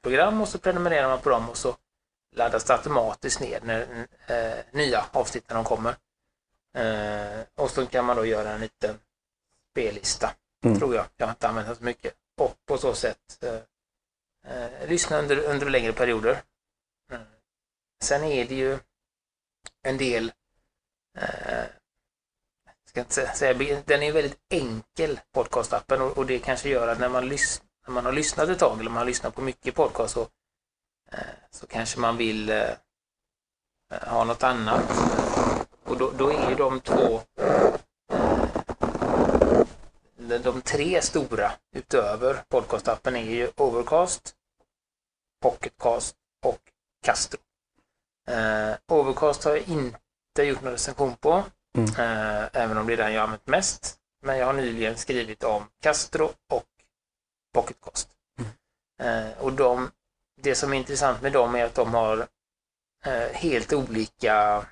program 0.00 0.40
och 0.40 0.48
så 0.48 0.58
prenumererar 0.58 1.08
man 1.08 1.20
på 1.20 1.30
dem 1.30 1.50
och 1.50 1.56
så 1.56 1.76
laddas 2.36 2.64
det 2.64 2.72
automatiskt 2.72 3.40
ner 3.40 3.60
när 3.62 4.06
nya 4.70 5.04
avsnitt 5.12 5.44
när 5.48 5.54
de 5.56 5.64
kommer. 5.64 5.94
Och 7.54 7.70
så 7.70 7.86
kan 7.86 8.04
man 8.04 8.16
då 8.16 8.24
göra 8.26 8.50
en 8.50 8.60
liten 8.60 8.98
spellista, 9.70 10.34
Mm. 10.64 10.78
tror 10.78 10.94
jag. 10.94 11.06
Jag 11.16 11.26
har 11.26 11.32
inte 11.32 11.48
använt 11.48 11.66
den 11.66 11.76
så 11.76 11.84
mycket. 11.84 12.14
Och 12.36 12.56
på 12.66 12.78
så 12.78 12.94
sätt 12.94 13.44
eh, 13.44 13.60
eh, 14.54 14.88
lyssna 14.88 15.18
under, 15.18 15.44
under 15.44 15.70
längre 15.70 15.92
perioder. 15.92 16.42
Mm. 17.12 17.26
Sen 18.02 18.24
är 18.24 18.44
det 18.44 18.54
ju 18.54 18.78
en 19.82 19.98
del 19.98 20.32
eh, 21.18 21.64
ska 22.90 23.00
inte 23.00 23.26
säga, 23.34 23.82
den 23.86 24.02
är 24.02 24.12
väldigt 24.12 24.38
enkel 24.48 25.20
podcastappen 25.32 26.00
och, 26.00 26.18
och 26.18 26.26
det 26.26 26.38
kanske 26.38 26.68
gör 26.68 26.88
att 26.88 27.00
när 27.00 27.08
man, 27.08 27.28
lys, 27.28 27.62
när 27.86 27.94
man 27.94 28.04
har 28.04 28.12
lyssnat 28.12 28.48
ett 28.48 28.58
tag 28.58 28.80
eller 28.80 28.90
man 28.90 28.98
har 28.98 29.04
lyssnat 29.04 29.34
på 29.34 29.40
mycket 29.42 29.74
podcast 29.74 30.14
så, 30.14 30.20
eh, 31.12 31.18
så 31.50 31.66
kanske 31.66 32.00
man 32.00 32.16
vill 32.16 32.50
eh, 32.50 32.68
ha 33.90 34.24
något 34.24 34.42
annat. 34.42 34.84
Och 35.84 35.98
då, 35.98 36.10
då 36.10 36.32
är 36.32 36.50
ju 36.50 36.54
de 36.54 36.80
två 36.80 37.20
de, 40.38 40.62
tre 40.62 41.02
stora 41.02 41.52
utöver 41.76 42.42
podcastappen 42.48 43.16
är 43.16 43.30
ju 43.30 43.50
Overcast, 43.56 44.34
Pocketcast 45.42 46.16
och 46.44 46.60
Castro. 47.04 47.38
Eh, 48.28 48.72
Overcast 48.88 49.44
har 49.44 49.56
jag 49.56 49.68
inte 49.68 50.42
gjort 50.42 50.62
någon 50.62 50.72
recension 50.72 51.16
på. 51.16 51.44
Mm. 51.78 51.90
Eh, 51.90 52.48
även 52.52 52.78
om 52.78 52.86
det 52.86 52.92
är 52.92 52.96
den 52.96 53.12
jag 53.12 53.22
använt 53.22 53.46
mest. 53.46 53.96
Men 54.22 54.38
jag 54.38 54.46
har 54.46 54.52
nyligen 54.52 54.96
skrivit 54.96 55.44
om 55.44 55.64
Castro 55.82 56.30
och 56.48 56.66
Pocketcast. 57.54 58.08
Eh, 59.00 59.30
och 59.38 59.52
de, 59.52 59.90
det 60.40 60.54
som 60.54 60.72
är 60.72 60.76
intressant 60.76 61.22
med 61.22 61.32
dem 61.32 61.54
är 61.54 61.64
att 61.64 61.74
de 61.74 61.94
har 61.94 62.26
eh, 63.04 63.32
helt 63.32 63.72
olika 63.72 64.66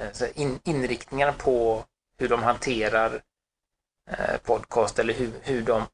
eh, 0.00 0.40
in, 0.40 0.60
inriktningar 0.64 1.32
på 1.32 1.84
hur 2.18 2.28
de 2.28 2.42
hanterar 2.42 3.22
Eh, 4.10 4.36
podcast 4.36 4.98
eller 4.98 5.14
hur, 5.14 5.32
hur 5.42 5.62
de 5.62 5.86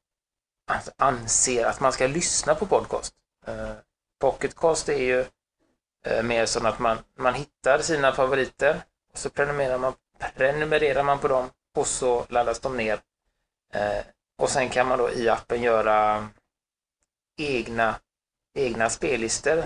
alltså 0.70 0.90
anser 0.96 1.64
att 1.66 1.80
man 1.80 1.92
ska 1.92 2.06
lyssna 2.06 2.54
på 2.54 2.66
podcast. 2.66 3.14
Eh, 3.46 3.72
Pocketcast 4.20 4.88
är 4.88 5.02
ju 5.02 5.24
eh, 6.06 6.22
mer 6.22 6.46
som 6.46 6.66
att 6.66 6.78
man, 6.78 6.98
man 7.18 7.34
hittar 7.34 7.78
sina 7.78 8.12
favoriter 8.12 8.80
och 9.12 9.18
så 9.18 9.30
prenumererar 9.30 9.78
man 9.78 9.92
prenumererar 10.36 11.02
man 11.02 11.18
på 11.18 11.28
dem 11.28 11.50
och 11.76 11.86
så 11.86 12.26
laddas 12.28 12.60
de 12.60 12.76
ner. 12.76 13.00
Och 14.38 14.50
sen 14.50 14.68
kan 14.68 14.88
man 14.88 14.98
då 14.98 15.10
i 15.10 15.28
appen 15.28 15.62
göra 15.62 16.28
egna, 17.38 17.94
egna 18.54 18.90
spellistor. 18.90 19.64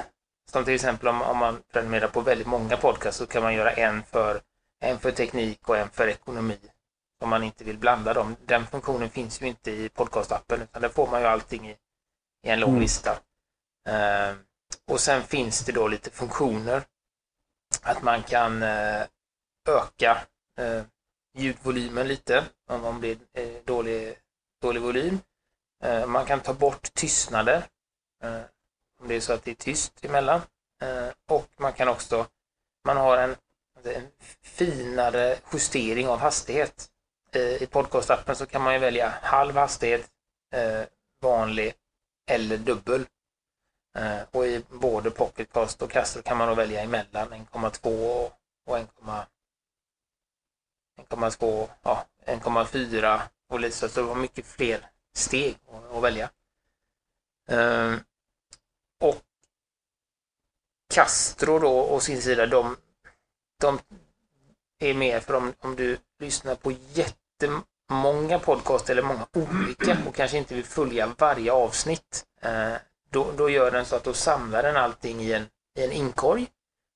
Som 0.50 0.64
till 0.64 0.74
exempel 0.74 1.08
om, 1.08 1.22
om 1.22 1.38
man 1.38 1.62
prenumererar 1.72 2.08
på 2.08 2.20
väldigt 2.20 2.46
många 2.46 2.76
podcasts 2.76 3.18
så 3.18 3.26
kan 3.26 3.42
man 3.42 3.54
göra 3.54 3.72
en 3.72 4.02
för, 4.02 4.40
en 4.80 4.98
för 4.98 5.10
teknik 5.10 5.68
och 5.68 5.76
en 5.76 5.90
för 5.90 6.08
ekonomi. 6.08 6.58
Om 7.22 7.28
man 7.28 7.42
inte 7.42 7.64
vill 7.64 7.78
blanda 7.78 8.14
dem. 8.14 8.36
Den 8.46 8.66
funktionen 8.66 9.10
finns 9.10 9.42
ju 9.42 9.46
inte 9.46 9.70
i 9.70 9.88
podcastappen 9.88 10.62
utan 10.62 10.82
där 10.82 10.88
får 10.88 11.06
man 11.10 11.20
ju 11.20 11.26
allting 11.26 11.70
i, 11.70 11.76
i 12.46 12.48
en 12.50 12.60
lång 12.60 12.70
Mm. 12.70 12.80
lista. 12.82 13.18
Eh, 13.88 14.34
och 14.90 15.00
sen 15.00 15.22
finns 15.22 15.64
det 15.64 15.72
då 15.72 15.88
lite 15.88 16.10
funktioner. 16.10 16.82
Att 17.82 18.02
man 18.02 18.22
kan 18.22 18.62
eh, 18.62 19.02
öka 19.68 20.18
eh, 20.58 20.82
ljudvolymen 21.34 22.08
lite 22.08 22.44
om, 22.70 22.84
om 22.84 23.00
det 23.00 23.18
är 23.32 23.62
dålig, 23.64 24.18
dålig 24.62 24.80
volym. 24.82 25.18
Eh, 25.82 26.06
man 26.06 26.26
kan 26.26 26.40
ta 26.40 26.54
bort 26.54 26.94
tystnader 26.94 27.64
eh, 28.22 28.40
om 29.00 29.08
det 29.08 29.14
är 29.14 29.20
så 29.20 29.32
att 29.32 29.44
det 29.44 29.50
är 29.50 29.54
tyst 29.54 30.04
emellan. 30.04 30.40
Eh, 30.82 31.08
och 31.28 31.48
man 31.56 31.72
kan 31.72 31.88
också, 31.88 32.26
man 32.84 32.96
har 32.96 33.16
en, 33.18 33.36
en 33.84 34.08
finare 34.42 35.38
justering 35.52 36.08
av 36.08 36.18
hastighet. 36.18 36.88
Eh, 37.34 37.62
I 37.62 37.66
podcastappen 37.66 38.36
så 38.36 38.46
kan 38.46 38.62
man 38.62 38.74
ju 38.74 38.78
välja 38.78 39.14
halv 39.22 39.56
hastighet, 39.56 40.10
eh, 40.54 40.82
vanlig 41.20 41.74
eller 42.30 42.58
dubbel. 42.58 43.06
Eh, 43.96 44.20
och 44.30 44.46
i 44.46 44.64
både 44.70 45.10
Pocketcast 45.10 45.82
och 45.82 45.90
Castro 45.90 46.22
kan 46.22 46.36
man 46.36 46.48
då 46.48 46.54
välja 46.54 46.80
emellan 46.80 47.32
1,2 47.32 48.30
och 48.66 48.78
1,2, 48.78 51.68
ja, 51.82 52.06
1,4 52.26 53.20
och 53.48 53.60
lite 53.60 53.76
så. 53.76 53.88
Så 53.88 54.00
det 54.00 54.06
var 54.06 54.14
mycket 54.14 54.46
fler 54.46 54.90
steg 55.14 55.58
att, 55.70 55.96
att 55.96 56.02
välja. 56.02 56.30
Eh, 57.48 57.94
och 59.00 59.22
Castro 60.94 61.58
då 61.58 61.90
å 61.90 62.00
sin 62.00 62.22
sida, 62.22 62.46
de, 62.46 62.76
de 63.60 63.78
är 64.78 64.94
mer 64.94 65.20
för 65.20 65.34
om, 65.34 65.54
om 65.58 65.76
du 65.76 65.98
lyssnar 66.18 66.54
på 66.54 66.72
jättemånga 67.42 68.38
podcast 68.38 68.90
eller 68.90 69.02
många 69.02 69.26
olika 69.32 69.98
och 70.06 70.14
kanske 70.14 70.38
inte 70.38 70.54
vill 70.54 70.64
följa 70.64 71.14
varje 71.18 71.52
avsnitt. 71.52 72.24
Eh, 72.40 72.74
då, 73.10 73.32
då 73.36 73.50
gör 73.50 73.70
den 73.70 73.84
så 73.84 73.96
att 73.96 74.04
då 74.04 74.14
samlar 74.14 74.62
den 74.62 74.76
allting 74.76 75.20
i 75.20 75.32
en, 75.32 75.46
i 75.78 75.84
en 75.84 75.92
inkorg 75.92 76.46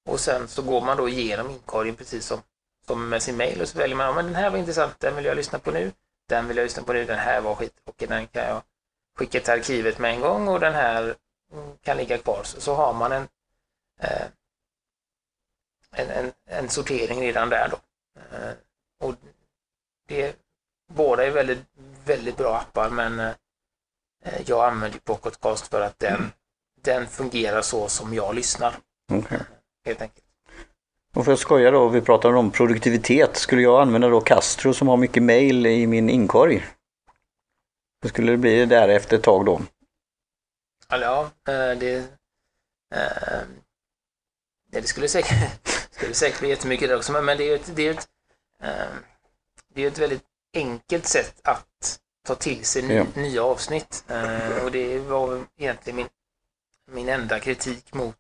och 0.09 0.21
sen 0.21 0.49
så 0.49 0.63
går 0.63 0.81
man 0.81 0.97
då 0.97 1.09
igenom 1.09 1.51
inkorgen 1.51 1.97
precis 1.97 2.27
som, 2.27 2.41
som 2.87 3.09
med 3.09 3.23
sin 3.23 3.37
mail 3.37 3.61
och 3.61 3.69
så 3.69 3.79
väljer 3.79 3.97
man, 3.97 4.07
ja, 4.07 4.13
men 4.13 4.25
den 4.25 4.35
här 4.35 4.51
var 4.51 4.59
intressant, 4.59 5.01
den 5.01 5.17
vill 5.17 5.25
jag 5.25 5.37
lyssna 5.37 5.59
på 5.59 5.71
nu. 5.71 5.93
Den 6.29 6.49
vill 6.49 6.57
jag 6.57 6.65
lyssna 6.65 6.83
på 6.83 6.93
nu, 6.93 7.05
den 7.05 7.19
här 7.19 7.41
var 7.41 7.55
skit 7.55 7.75
och 7.85 7.95
den 7.99 8.27
kan 8.27 8.45
jag 8.45 8.63
skicka 9.19 9.41
till 9.41 9.53
arkivet 9.53 9.99
med 9.99 10.11
en 10.11 10.21
gång 10.21 10.49
och 10.49 10.61
den 10.61 10.75
här 10.75 11.15
kan 11.83 11.97
ligga 11.97 12.19
kvar. 12.19 12.41
Så, 12.45 12.61
så 12.61 12.75
har 12.75 12.93
man 12.93 13.13
en, 13.13 13.29
eh, 14.01 14.27
en, 15.93 16.11
en, 16.11 16.33
en 16.47 16.69
sortering 16.69 17.21
redan 17.21 17.49
där 17.49 17.69
då. 17.71 17.77
Eh, 18.21 18.53
och 19.01 19.15
det, 20.07 20.37
båda 20.93 21.27
är 21.27 21.31
väldigt, 21.31 21.65
väldigt 22.05 22.37
bra 22.37 22.57
appar 22.57 22.91
men 22.91 23.21
eh, 23.21 23.33
jag 24.47 24.65
använder 24.65 24.99
Pocketcast 24.99 25.67
för 25.67 25.81
att 25.81 25.99
den, 25.99 26.33
den 26.83 27.07
fungerar 27.07 27.63
så 27.63 27.89
som 27.89 28.15
jag 28.15 28.35
lyssnar 28.35 28.75
Okej. 29.13 29.39
helt 29.85 30.03
enkelt. 30.03 30.27
Och 31.15 31.25
för 31.25 31.33
att 31.33 31.39
skoja 31.39 31.71
då, 31.71 31.89
vi 31.89 32.01
pratar 32.01 32.33
om 32.33 32.51
produktivitet. 32.51 33.37
Skulle 33.37 33.63
jag 33.63 33.83
använda 33.83 34.09
då 34.09 34.21
Castro 34.21 34.75
som 34.75 34.89
har 34.89 34.97
mycket 34.97 35.23
mail 35.23 35.67
i 35.67 35.87
min 35.87 36.11
inkorg? 36.11 36.67
Så 38.03 38.09
skulle 38.09 38.33
det 38.33 38.39
bli 38.39 38.67
där 38.67 38.89
efter 38.89 39.17
ett 39.17 39.23
tag 39.23 39.47
då. 39.47 39.61
Ja, 40.89 41.31
eh, 41.49 41.79
det, 41.79 41.97
eh, 42.95 43.43
det 44.71 44.83
skulle 44.83 45.09
säkert, 45.09 45.69
skulle 45.91 46.15
säkert 46.15 46.41
bli 46.41 46.49
jättemycket 46.49 46.89
där 46.89 46.97
också, 46.97 47.13
men 47.13 47.39
det 47.39 47.45
är 47.45 47.49
ju 47.49 47.55
ett, 47.55 47.77
det 47.77 47.87
är 47.87 47.91
ett, 47.91 48.09
eh, 48.63 48.87
det 49.77 49.85
är 49.85 49.89
ett 49.89 49.99
väldigt 49.99 50.25
enkelt 50.55 51.07
sätt 51.07 51.41
att 51.45 52.01
ta 52.27 52.35
till 52.35 52.65
sig 52.65 52.83
ny, 52.83 52.95
Ja. 52.95 53.05
nya 53.15 53.43
avsnitt. 53.45 54.05
Och 54.65 54.71
det 54.71 54.99
var 54.99 55.45
egentligen 55.59 55.97
min, 55.97 56.09
min 56.91 57.09
enda 57.09 57.41
kritik 57.41 57.95
mot 57.95 58.17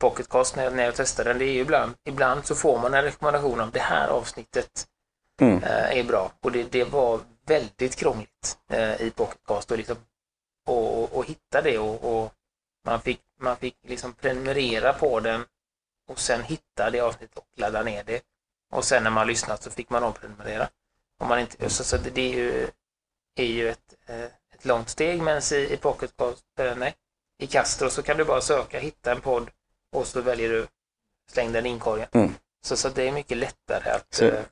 Pocketcast 0.00 0.56
när, 0.56 0.70
när 0.70 0.84
jag 0.84 0.94
testade 0.94 1.30
den. 1.30 1.38
Det 1.38 1.44
är 1.44 1.52
ju 1.52 1.60
ibland, 1.60 1.94
ibland 2.04 2.46
så 2.46 2.54
får 2.54 2.78
man 2.78 2.94
en 2.94 3.02
rekommendation 3.04 3.60
om 3.60 3.70
det 3.70 3.80
här 3.80 4.08
avsnittet 4.08 4.86
Mm. 5.40 5.62
eh, 5.62 5.98
är 5.98 6.04
bra. 6.04 6.32
Och 6.40 6.52
det, 6.52 6.62
det 6.72 6.84
var 6.84 7.20
väldigt 7.46 7.96
krångligt 7.96 8.58
eh, 8.70 9.02
i 9.02 9.10
Pocketcast 9.10 9.70
och, 9.70 9.76
liksom, 9.78 9.96
och, 10.66 11.02
och, 11.02 11.12
och 11.16 11.24
hitta 11.26 11.62
det 11.62 11.78
och, 11.78 12.22
och 12.24 12.32
man 12.84 13.00
fick, 13.00 13.20
man 13.40 13.56
fick 13.56 13.76
liksom 13.86 14.12
prenumerera 14.12 14.92
på 14.92 15.20
den 15.20 15.44
och 16.08 16.18
sen 16.18 16.42
hitta 16.42 16.90
det 16.90 17.00
avsnittet 17.00 17.38
och 17.38 17.46
ladda 17.56 17.82
ner 17.82 18.04
det. 18.04 18.22
Och 18.72 18.84
sen 18.84 19.02
när 19.02 19.10
man 19.10 19.26
lyssnat 19.26 19.62
så 19.62 19.70
fick 19.70 19.90
man 19.90 20.02
omprenumerera. 20.04 20.68
Om 21.18 21.28
man 21.28 21.38
inte, 21.38 21.70
så, 21.70 21.84
så 21.84 21.96
det, 21.96 22.20
är 22.20 22.34
ju, 22.34 22.70
är 23.36 23.44
ju 23.46 23.68
ett, 23.68 23.94
eh, 24.06 24.24
ett 24.24 24.64
långt 24.64 24.88
steg 24.88 25.22
men 25.22 25.42
i, 25.52 25.56
i 25.72 25.76
Pocketcast, 25.76 26.44
eh, 26.58 26.76
nej, 26.76 26.94
i 27.38 27.46
Castro 27.46 27.90
så 27.90 28.02
kan 28.02 28.16
du 28.16 28.24
bara 28.24 28.40
söka, 28.40 28.78
hitta 28.78 29.12
en 29.12 29.20
podd 29.20 29.50
och 29.92 30.06
så 30.06 30.20
väljer 30.20 30.48
du 30.48 30.66
släng 31.30 31.52
den 31.52 31.66
i 31.66 31.68
inkorgen. 31.68 32.08
Mm. 32.12 32.34
Så, 32.64 32.76
så 32.76 32.88
det 32.88 33.08
är 33.08 33.12
mycket 33.12 33.36
lättare 33.36 33.90
att 33.90 34.14
Så- 34.14 34.24
eh, 34.24 34.44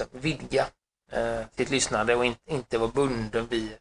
att 0.00 0.08
vidga 0.14 0.66
eh, 1.12 1.40
sitt 1.56 1.70
lyssnande 1.70 2.14
och 2.14 2.24
in, 2.24 2.34
inte 2.44 2.78
vara 2.78 2.90
bunden 2.90 3.46
vid 3.46 3.76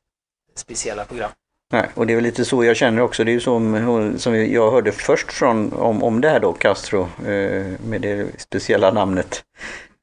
speciella 0.55 1.05
program. 1.05 1.31
Nej, 1.73 1.89
och 1.93 2.07
det 2.07 2.13
är 2.13 2.15
väl 2.15 2.23
lite 2.23 2.45
så 2.45 2.63
jag 2.63 2.75
känner 2.75 3.01
också. 3.01 3.23
Det 3.23 3.31
är 3.31 3.33
ju 3.33 3.39
som, 3.39 4.13
som 4.17 4.51
jag 4.51 4.71
hörde 4.71 4.91
först 4.91 5.31
från, 5.31 5.73
om, 5.73 6.03
om 6.03 6.21
det 6.21 6.29
här 6.29 6.39
då, 6.39 6.53
Castro, 6.53 7.01
eh, 7.01 7.65
med 7.85 8.01
det 8.01 8.27
speciella 8.38 8.91
namnet. 8.91 9.43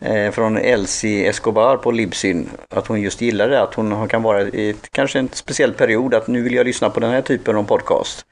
Eh, 0.02 0.30
från 0.30 0.56
Elsie 0.56 1.28
Escobar 1.28 1.76
på 1.76 1.90
Libsyn. 1.90 2.48
Att 2.70 2.86
hon 2.86 3.00
just 3.00 3.20
gillar 3.20 3.48
det, 3.48 3.62
att 3.62 3.74
hon 3.74 4.08
kan 4.08 4.22
vara 4.22 4.42
i 4.42 4.70
ett, 4.70 4.90
kanske 4.90 5.18
en 5.18 5.28
speciell 5.32 5.72
period 5.72 6.14
att 6.14 6.26
nu 6.26 6.42
vill 6.42 6.54
jag 6.54 6.66
lyssna 6.66 6.90
på 6.90 7.00
den 7.00 7.10
här 7.10 7.22
typen 7.22 7.56
av 7.56 7.62
podcast. 7.62 8.26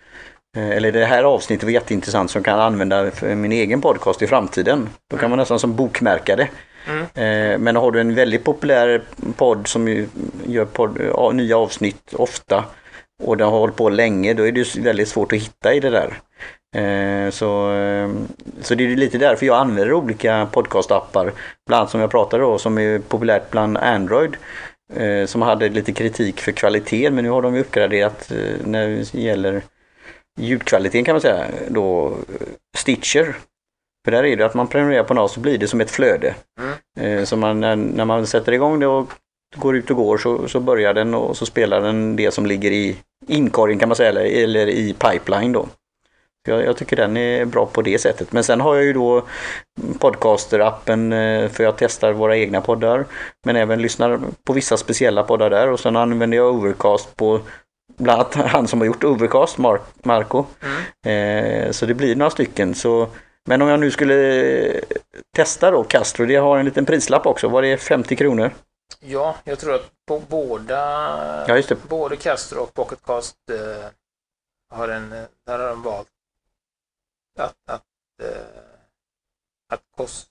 Eh, 0.56 0.70
eller 0.70 0.92
det 0.92 1.04
här 1.04 1.24
avsnittet 1.24 1.64
var 1.64 1.70
jätteintressant 1.70 2.30
som 2.30 2.42
kan 2.42 2.61
använda 2.61 3.11
för 3.11 3.35
min 3.35 3.52
egen 3.52 3.80
podcast 3.80 4.22
i 4.22 4.26
framtiden. 4.26 4.88
Då 5.11 5.16
kan 5.16 5.30
man 5.30 5.38
nästan 5.38 5.59
som 5.59 5.76
bokmärka 5.76 6.37
det. 6.37 6.48
Mm. 6.88 7.02
Eh, 7.02 7.59
Men 7.59 7.76
har 7.76 7.90
du 7.90 8.00
en 8.00 8.14
väldigt 8.14 8.44
populär 8.44 9.02
podd 9.37 9.68
som 9.68 10.06
gör 10.46 10.64
podd, 10.64 10.98
nya 11.35 11.59
avsnitt 11.59 12.14
ofta 12.14 12.64
och 13.22 13.37
den 13.37 13.48
har 13.48 13.59
hållit 13.59 13.77
på 13.77 13.88
länge, 13.88 14.35
då 14.35 14.46
är 14.46 14.53
det 14.53 14.77
väldigt 14.77 15.09
svårt 15.09 15.33
att 15.33 15.38
hitta 15.38 15.74
i 15.74 15.81
det 15.81 15.90
där. 15.90 16.18
Eh, 16.77 17.31
Så, 17.31 17.72
eh, 17.72 18.11
så 18.61 18.74
det 18.74 18.85
är 18.85 18.96
lite 18.96 19.18
därför 19.18 19.46
jag 19.46 19.57
använder 19.57 19.92
olika 19.92 20.48
podcastappar, 20.53 21.33
bland 21.66 21.81
annat 21.81 21.90
som 21.90 22.00
jag 22.00 22.11
pratade 22.11 22.42
då, 22.42 22.59
som 22.59 22.79
är 22.79 22.98
populärt 22.98 23.50
bland 23.50 23.77
Android. 23.79 24.37
eh, 24.94 25.27
Som 25.27 25.42
hade 25.42 25.68
lite 25.68 25.92
kritik 25.92 26.40
för 26.40 26.53
kvaliteten, 26.53 27.14
men 27.14 27.24
nu 27.24 27.31
har 27.31 27.42
de 27.42 27.55
uppgraderat 27.57 28.33
när 28.64 28.88
det 28.88 29.14
gäller 29.14 29.62
ljudkvaliteten 30.40 31.05
kan 31.05 31.14
man 31.14 31.20
säga, 31.20 31.44
då 31.68 32.12
Stitcher. 32.77 33.37
För 34.05 34.11
där 34.12 34.24
är 34.24 34.37
det 34.37 34.46
att 34.46 34.55
man 34.55 34.68
prenumererar 34.68 35.05
på 35.05 35.14
något 35.14 35.31
så 35.31 35.40
blir 35.40 35.59
det 35.59 35.68
som 35.68 35.81
ett 35.81 35.90
flöde. 35.90 36.35
Mm. 36.98 37.27
Så 37.27 37.37
man, 37.37 37.61
när 37.61 38.05
man 38.05 38.27
sätter 38.27 38.53
igång 38.53 38.81
det 38.81 38.87
och 38.87 39.09
går 39.54 39.76
ut 39.76 39.90
och 39.90 39.96
går 39.96 40.18
så, 40.18 40.48
så 40.48 40.60
börjar 40.60 40.94
den 40.94 41.14
och 41.14 41.36
så 41.36 41.46
spelar 41.46 41.80
den 41.80 42.16
det 42.16 42.30
som 42.30 42.46
ligger 42.46 42.70
i 42.70 42.96
inkorgen 43.28 43.78
kan 43.78 43.88
man 43.88 43.96
säga, 43.96 44.08
eller, 44.08 44.24
eller 44.24 44.68
i 44.68 44.92
pipeline 44.92 45.52
då. 45.52 45.68
Jag, 46.48 46.64
jag 46.64 46.76
tycker 46.76 46.96
den 46.96 47.16
är 47.16 47.44
bra 47.44 47.66
på 47.66 47.82
det 47.82 47.98
sättet. 47.98 48.32
Men 48.32 48.44
sen 48.44 48.60
har 48.60 48.74
jag 48.74 48.84
ju 48.84 48.92
då 48.92 49.24
Podcaster-appen 49.98 51.12
eh, 51.12 51.48
för 51.48 51.64
jag 51.64 51.74
testar 51.76 52.12
våra 52.12 52.36
egna 52.36 52.60
poddar. 52.60 53.04
Men 53.46 53.56
även 53.56 53.82
lyssnar 53.82 54.20
på 54.44 54.52
vissa 54.52 54.76
speciella 54.76 55.22
poddar 55.22 55.50
där 55.50 55.70
och 55.70 55.80
sen 55.80 55.96
använder 55.96 56.36
jag 56.36 56.54
Overcast 56.54 57.16
på 57.16 57.40
bland 57.96 58.20
annat 58.20 58.34
han 58.50 58.68
som 58.68 58.80
har 58.80 58.86
gjort 58.86 59.04
Overcast, 59.04 59.58
Mark, 59.58 59.80
Marco. 60.02 60.44
Mm. 61.04 61.64
Eh, 61.66 61.70
så 61.70 61.86
det 61.86 61.94
blir 61.94 62.16
några 62.16 62.30
stycken. 62.30 62.74
Så, 62.74 63.08
men 63.48 63.62
om 63.62 63.68
jag 63.68 63.80
nu 63.80 63.90
skulle 63.90 64.80
testa 65.36 65.70
då 65.70 65.84
Castro, 65.84 66.26
det 66.26 66.36
har 66.36 66.58
en 66.58 66.64
liten 66.64 66.86
prislapp 66.86 67.26
också. 67.26 67.48
Var 67.48 67.62
det 67.62 67.76
50 67.76 68.16
kronor? 68.16 68.50
Ja, 69.00 69.37
jag 69.44 69.59
tror 69.59 69.74
att 69.74 69.90
på 70.07 70.18
båda, 70.20 70.78
Ja, 71.48 71.57
just 71.57 71.68
det. 71.68 71.74
både 71.88 72.16
Castro 72.16 72.61
och 72.62 72.74
Pocketcast 72.74 73.37
eh, 73.50 73.88
har 74.70 74.88
en, 74.88 75.12
eh, 75.12 75.24
där 75.46 75.59
har 75.59 75.68
de 75.68 75.83
valt 75.83 76.09
att, 77.38 77.54
att, 77.66 77.83
eh, 78.22 78.46
att 79.68 79.83
kosta, 79.96 80.30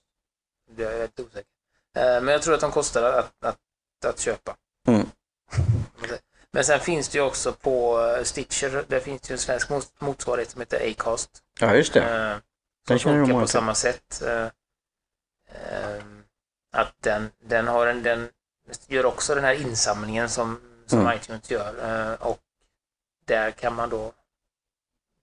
jag 0.76 0.92
är 0.94 1.02
lite 1.02 1.22
osäker. 1.22 1.50
Eh, 1.96 2.20
men 2.22 2.28
jag 2.28 2.42
tror 2.42 2.54
att 2.54 2.60
de 2.60 2.70
kostar 2.72 3.02
att, 3.12 3.44
att, 3.44 3.58
att 4.06 4.20
köpa. 4.20 4.56
Mm. 4.88 5.06
Men 6.50 6.64
sen 6.64 6.80
finns 6.80 7.08
det 7.08 7.18
ju 7.18 7.24
också 7.24 7.52
på 7.52 8.00
eh, 8.00 8.22
Stitcher, 8.24 8.84
där 8.88 9.00
finns 9.00 9.20
det 9.22 9.28
ju 9.28 9.32
en 9.32 9.38
svensk 9.38 9.70
mot- 9.70 10.00
motsvarighet 10.00 10.50
som 10.50 10.60
heter 10.60 10.90
Acast. 10.90 11.42
Ja, 11.60 11.74
just 11.74 11.92
det. 11.92 12.00
Eh, 12.00 12.38
Den 12.38 12.40
som 12.86 12.98
känner 12.98 13.16
jag 13.18 13.26
funkar 13.26 13.32
många 13.32 13.42
på 13.42 13.46
till. 13.46 13.52
samma 13.52 13.74
sätt. 13.74 14.22
eh, 14.22 14.48
ehm, 15.48 16.24
att 16.72 16.94
den, 17.00 17.30
den 17.38 17.68
har 17.68 17.86
en, 17.86 18.02
den 18.02 18.28
gör 18.86 19.06
också 19.06 19.34
den 19.34 19.44
här 19.44 19.54
insamlingen 19.54 20.28
som, 20.28 20.60
som 20.86 21.00
Mm. 21.00 21.16
iTunes 21.16 21.50
gör. 21.50 21.74
eh, 22.12 22.26
och 22.26 22.38
där 23.24 23.50
kan 23.50 23.74
man 23.74 23.90
då, 23.90 24.12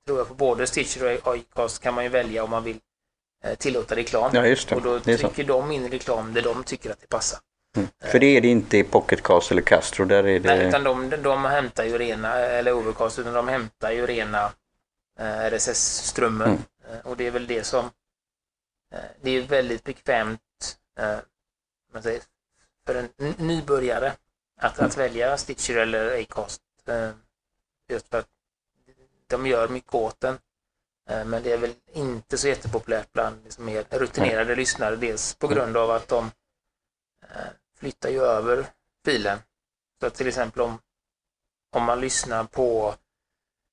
tror 0.06 0.18
jag 0.18 0.28
på 0.28 0.34
både 0.34 0.68
Stitcher 0.68 1.28
och 1.28 1.38
iCast 1.38 1.82
kan 1.82 1.94
man 1.94 2.04
ju 2.04 2.10
välja 2.10 2.44
om 2.44 2.50
man 2.50 2.64
vill 2.64 2.80
eh, 3.44 3.56
tillåta 3.56 3.96
reklam. 3.96 4.32
Ja, 4.34 4.46
just 4.46 4.70
det. 4.70 4.76
och 4.76 4.82
då 4.82 5.00
det 5.00 5.18
trycker 5.18 5.44
de 5.44 5.72
in 5.72 5.90
reklam 5.90 6.34
där 6.34 6.42
de 6.42 6.64
tycker 6.64 6.92
att 6.92 7.02
det 7.02 7.08
passar. 7.08 7.40
Mm. 7.78 7.90
För 8.02 8.20
det 8.20 8.26
är 8.26 8.42
det 8.42 8.48
inte 8.48 8.78
i 8.78 8.84
Pocketcast 8.84 9.52
eller 9.52 9.62
Castro. 9.62 10.06
Där 10.06 10.18
är 10.28 10.40
Nej, 10.40 10.58
det... 10.58 10.68
utan 10.68 10.84
de, 10.84 11.10
de 11.10 11.46
hämtar 11.46 11.84
ju 11.84 11.98
rena, 11.98 12.36
eller 12.36 12.74
Overcast, 12.74 13.20
utan 13.20 13.34
de 13.34 13.48
hämtar 13.48 13.92
ju 13.92 14.06
rena 14.08 14.52
eh, 15.20 15.46
RSS-strömmen. 15.52 16.48
Mm. 16.48 16.62
Eh, 16.90 17.06
och 17.08 17.18
det 17.18 17.28
är 17.28 17.32
väl 17.32 17.48
det 17.48 17.64
som, 17.64 17.86
eh, 18.94 19.00
det 19.22 19.32
är 19.32 19.42
väldigt 19.42 19.84
bekvämt 19.84 20.78
eh, 21.00 21.18
man 21.94 22.04
säger, 22.04 22.22
för 22.86 22.96
en 22.96 23.34
nybörjare 23.38 24.14
att, 24.62 24.80
att 24.80 24.98
välja 24.98 25.38
Stitcher 25.38 25.78
eller 25.78 26.22
Acast. 26.22 26.62
Eh, 26.86 27.12
just 27.90 28.08
för 28.08 28.20
att 28.20 28.30
de 29.28 29.48
gör 29.48 29.68
mycket 29.68 29.96
åt 29.96 30.20
den. 30.20 30.38
Eh, 31.10 31.26
men 31.26 31.44
det 31.44 31.52
är 31.52 31.58
väl 31.58 31.74
inte 31.94 32.38
så 32.38 32.48
jättepopulärt 32.48 33.14
bland 33.14 33.44
liksom 33.44 33.66
mer 33.66 33.86
rutinerade 33.90 34.56
lyssnare. 34.56 34.96
Dels 34.96 35.36
på 35.36 35.48
grund 35.48 35.78
av 35.78 35.92
att 35.92 36.08
de 36.08 36.32
eh, 37.30 37.52
flyttar 37.78 38.10
ju 38.10 38.22
över 38.22 38.66
filen. 39.06 39.40
Så 40.00 40.08
att 40.08 40.14
till 40.14 40.28
exempel 40.28 40.62
om, 40.62 40.80
om 41.72 41.84
man 41.84 42.02
lyssnar 42.02 42.44
på, 42.44 42.96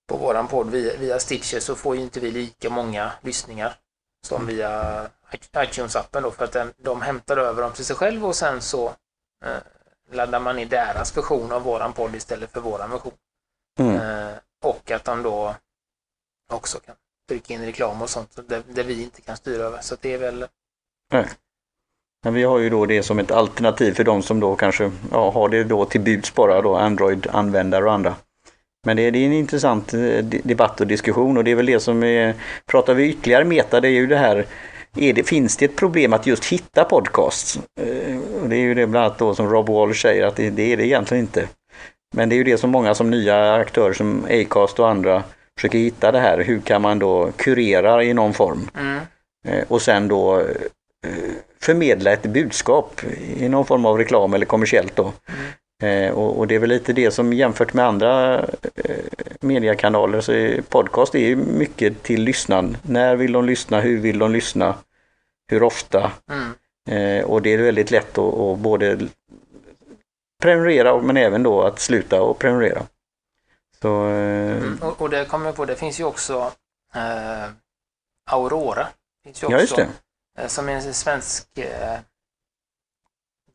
på 0.08 0.16
våran 0.16 0.48
podd 0.48 0.70
via, 0.70 0.96
via 0.96 1.18
Stitcher 1.18 1.60
så 1.60 1.74
får 1.74 1.96
ju 1.96 2.02
inte 2.02 2.20
vi 2.20 2.30
lika 2.30 2.70
många 2.70 3.12
lyssningar 3.22 3.76
som 4.26 4.46
via 4.46 5.10
iTunes-appen 5.32 6.22
då 6.22 6.30
för 6.30 6.44
att 6.44 6.52
den, 6.52 6.72
de 6.76 7.02
hämtar 7.02 7.36
över 7.36 7.62
dem 7.62 7.72
till 7.72 7.84
sig 7.84 7.96
själv 7.96 8.26
och 8.26 8.36
sen 8.36 8.60
så 8.60 8.86
eh, 9.44 9.56
laddar 10.12 10.40
man 10.40 10.58
i 10.58 10.64
deras 10.64 11.16
version 11.16 11.52
av 11.52 11.62
våran 11.62 11.92
podd 11.92 12.14
istället 12.14 12.52
för 12.52 12.60
våran 12.60 12.90
version. 12.90 13.12
Mm. 13.78 13.96
Eh, 13.96 14.36
och 14.64 14.90
att 14.90 15.04
de 15.04 15.22
då 15.22 15.54
också 16.52 16.78
kan 16.78 16.94
trycka 17.28 17.54
in 17.54 17.64
reklam 17.64 18.02
och 18.02 18.10
sånt 18.10 18.38
där, 18.48 18.62
där 18.68 18.84
vi 18.84 19.02
inte 19.02 19.20
kan 19.20 19.36
styra 19.36 19.62
över. 19.62 19.80
Så 19.80 19.96
det 20.00 20.12
är 20.12 20.18
väl 20.18 20.46
Men 22.24 22.34
vi 22.34 22.42
har 22.42 22.58
ju 22.58 22.70
då 22.70 22.86
det 22.86 23.02
som 23.02 23.18
ett 23.18 23.30
alternativ 23.30 23.94
för 23.94 24.04
de 24.04 24.22
som 24.22 24.40
då 24.40 24.56
kanske 24.56 24.92
ja, 25.12 25.30
har 25.30 25.48
det 25.48 25.64
då 25.64 25.84
till 25.84 26.00
buds 26.00 26.34
bara 26.34 26.62
då 26.62 26.76
Android-användare 26.76 27.84
och 27.84 27.92
andra. 27.92 28.14
Men 28.86 28.96
det 28.96 29.02
är, 29.02 29.10
det 29.10 29.18
är 29.18 29.26
en 29.26 29.32
intressant 29.32 29.94
eh, 29.94 30.00
de- 30.00 30.40
debatt 30.44 30.80
och 30.80 30.86
diskussion 30.86 31.36
och 31.36 31.44
det 31.44 31.50
är 31.50 31.54
väl 31.54 31.66
det 31.66 31.80
som 31.80 32.02
är, 32.02 32.34
pratar 32.66 32.94
vi 32.94 33.08
ytterligare 33.08 33.44
meta 33.44 33.80
det 33.80 33.88
är 33.88 33.92
ju 33.92 34.06
det 34.06 34.16
här, 34.16 34.46
är 34.98 35.12
det, 35.12 35.22
finns 35.22 35.56
det 35.56 35.64
ett 35.64 35.76
problem 35.76 36.12
att 36.12 36.26
just 36.26 36.44
hitta 36.44 36.84
podcasts? 36.84 37.56
Eh, 37.80 38.18
det 38.46 38.56
är 38.56 38.60
ju 38.60 38.74
det 38.74 38.86
bland 38.86 39.06
annat 39.06 39.18
då 39.18 39.34
som 39.34 39.50
Rob 39.50 39.68
Walsh 39.68 40.02
säger 40.02 40.26
att 40.26 40.36
det, 40.36 40.50
det 40.50 40.72
är 40.72 40.76
det 40.76 40.86
egentligen 40.86 41.24
inte. 41.24 41.48
Men 42.14 42.28
det 42.28 42.34
är 42.34 42.36
ju 42.36 42.44
det 42.44 42.58
som 42.58 42.70
många 42.70 42.94
som 42.94 43.10
nya 43.10 43.54
aktörer 43.54 43.92
som 43.92 44.24
Acast 44.30 44.80
och 44.80 44.88
andra 44.88 45.22
försöker 45.58 45.78
hitta 45.78 46.12
det 46.12 46.20
här, 46.20 46.38
hur 46.38 46.60
kan 46.60 46.82
man 46.82 46.98
då 46.98 47.30
kurera 47.36 48.04
i 48.04 48.14
någon 48.14 48.34
form? 48.34 48.70
mm, 48.80 49.00
Eh, 49.48 49.64
och 49.68 49.82
sen 49.82 50.08
då 50.08 50.40
eh, 50.40 51.32
förmedla 51.60 52.12
ett 52.12 52.22
budskap 52.22 53.00
i 53.36 53.48
någon 53.48 53.66
form 53.66 53.86
av 53.86 53.98
reklam 53.98 54.34
eller 54.34 54.46
kommersiellt 54.46 54.96
då. 54.96 55.12
Eh, 55.82 56.10
och, 56.10 56.38
och 56.38 56.46
det 56.46 56.54
är 56.54 56.58
väl 56.58 56.68
lite 56.68 56.92
det 56.92 57.10
som 57.10 57.32
jämfört 57.32 57.74
med 57.74 57.84
andra 57.86 58.44
mediekanaler 59.40 60.20
så 60.20 60.32
är 60.32 60.60
podcast 60.68 61.14
är 61.14 61.36
mycket 61.36 62.02
till 62.02 62.22
lyssnaren. 62.22 62.76
När 62.82 63.16
vill 63.16 63.32
de 63.32 63.44
lyssna? 63.44 63.80
Hur 63.80 63.98
vill 63.98 64.18
de 64.18 64.32
lyssna? 64.32 64.74
Hur 65.48 65.62
ofta? 65.62 66.12
mm, 66.30 66.52
Eh, 66.88 67.24
och 67.24 67.42
det 67.42 67.50
är 67.54 67.58
väldigt 67.58 67.90
lätt 67.90 68.18
att, 68.18 68.34
att 68.34 68.58
både 68.58 69.08
prenumerera 70.42 71.02
men 71.02 71.16
även 71.16 71.42
då 71.42 71.62
att 71.62 71.78
sluta 71.78 72.22
och 72.22 72.38
prenumerera. 72.38 72.86
Så, 73.82 74.08
eh, 74.08 74.56
Mm, 74.56 74.78
och, 74.82 75.00
och 75.02 75.10
det 75.10 75.24
kommer 75.24 75.46
jag 75.46 75.56
på, 75.56 75.64
det 75.64 75.76
finns 75.76 76.00
ju 76.00 76.04
också 76.04 76.52
eh, 76.94 77.50
Aurora. 78.30 78.88
Finns 79.24 79.42
ju 79.42 79.46
också, 79.46 79.56
ja, 79.56 79.60
just 79.60 79.76
det. 79.76 79.88
eh, 80.38 80.46
Som 80.48 80.68
är 80.68 80.72
en 80.72 80.94
svensk 80.94 81.58
eh, 81.58 81.98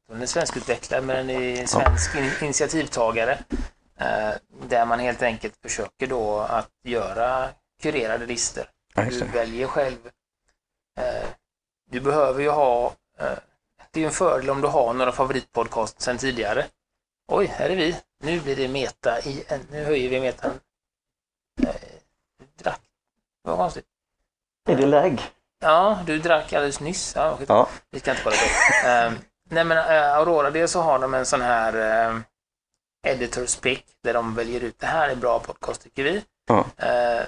den 0.10 0.22
är 0.22 0.26
svenskutvecklad 0.26 1.04
men 1.04 1.16
den 1.28 1.30
är 1.30 1.62
en 1.62 1.68
svensk 1.68 2.16
in, 2.16 2.32
initiativtagare. 2.42 3.40
Eh, 3.98 4.32
där 4.68 4.86
man 4.86 5.00
helt 5.00 5.22
enkelt 5.22 5.54
försöker 5.62 6.08
då 6.08 6.40
att 6.40 6.70
göra 6.84 7.50
kurerade 7.82 8.26
listor. 8.26 8.64
Du 8.96 9.24
väljer 9.26 9.68
själv. 9.68 9.98
Du 11.94 12.00
behöver 12.00 12.42
ju 12.42 12.50
ha, 12.50 12.86
eh, 13.20 13.38
det 13.92 14.00
är 14.00 14.02
ju 14.02 14.06
en 14.06 14.12
fördel 14.12 14.50
om 14.50 14.62
du 14.62 14.68
har 14.68 14.94
några 14.94 15.12
favoritpodcast 15.12 16.02
sedan 16.02 16.18
tidigare. 16.18 16.66
Oj, 17.28 17.46
här 17.46 17.70
är 17.70 17.76
vi. 17.76 17.96
Nu 18.24 18.40
blir 18.40 18.56
det 18.56 18.68
meta 18.68 19.20
i 19.20 19.44
en, 19.48 19.68
nu 19.72 19.84
höjer 19.84 20.10
vi 20.10 20.22
metan. 20.22 20.52
Eh, 21.62 21.76
drack. 22.64 22.82
Vad 23.44 23.58
konstigt. 23.58 23.86
Är 24.70 24.76
det 24.76 24.86
lägg? 24.86 25.22
Ja, 25.62 26.00
du 26.06 26.20
drack 26.20 26.54
alldeles 26.54 26.80
nyss. 26.80 27.14
Ja. 27.16 27.40
Ja. 27.48 27.70
Vi 27.92 28.00
ska 28.00 28.12
inte 28.12 28.24
kolla 28.24 28.36
det. 28.36 28.90
Eh, 28.90 29.14
nej 29.50 29.64
men 29.64 29.78
eh, 29.78 30.16
Aurora, 30.16 30.52
det 30.52 30.68
så 30.68 30.82
har 30.82 31.00
de 31.00 31.14
en 31.14 31.26
sån 31.26 31.42
här 31.42 32.24
editors 33.08 33.56
pick 33.56 33.86
där 34.04 34.14
de 34.14 34.36
väljer 34.36 34.62
ut 34.62 34.80
det 34.80 34.88
här 34.88 35.10
är 35.10 35.16
bra 35.16 35.40
podcast 35.40 35.84
tycker 35.84 36.04
vi. 36.04 36.24
Ja. 36.48 36.66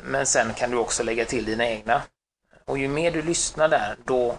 Men 0.03 0.25
sen 0.25 0.53
kan 0.53 0.71
du 0.71 0.77
också 0.77 1.03
lägga 1.03 1.25
till 1.25 1.45
dina 1.45 1.65
egna. 1.65 2.01
Och 2.65 2.77
ju 2.77 2.87
mer 2.87 3.11
du 3.11 3.21
lyssnar 3.21 3.67
där, 3.67 3.95
då, 4.05 4.35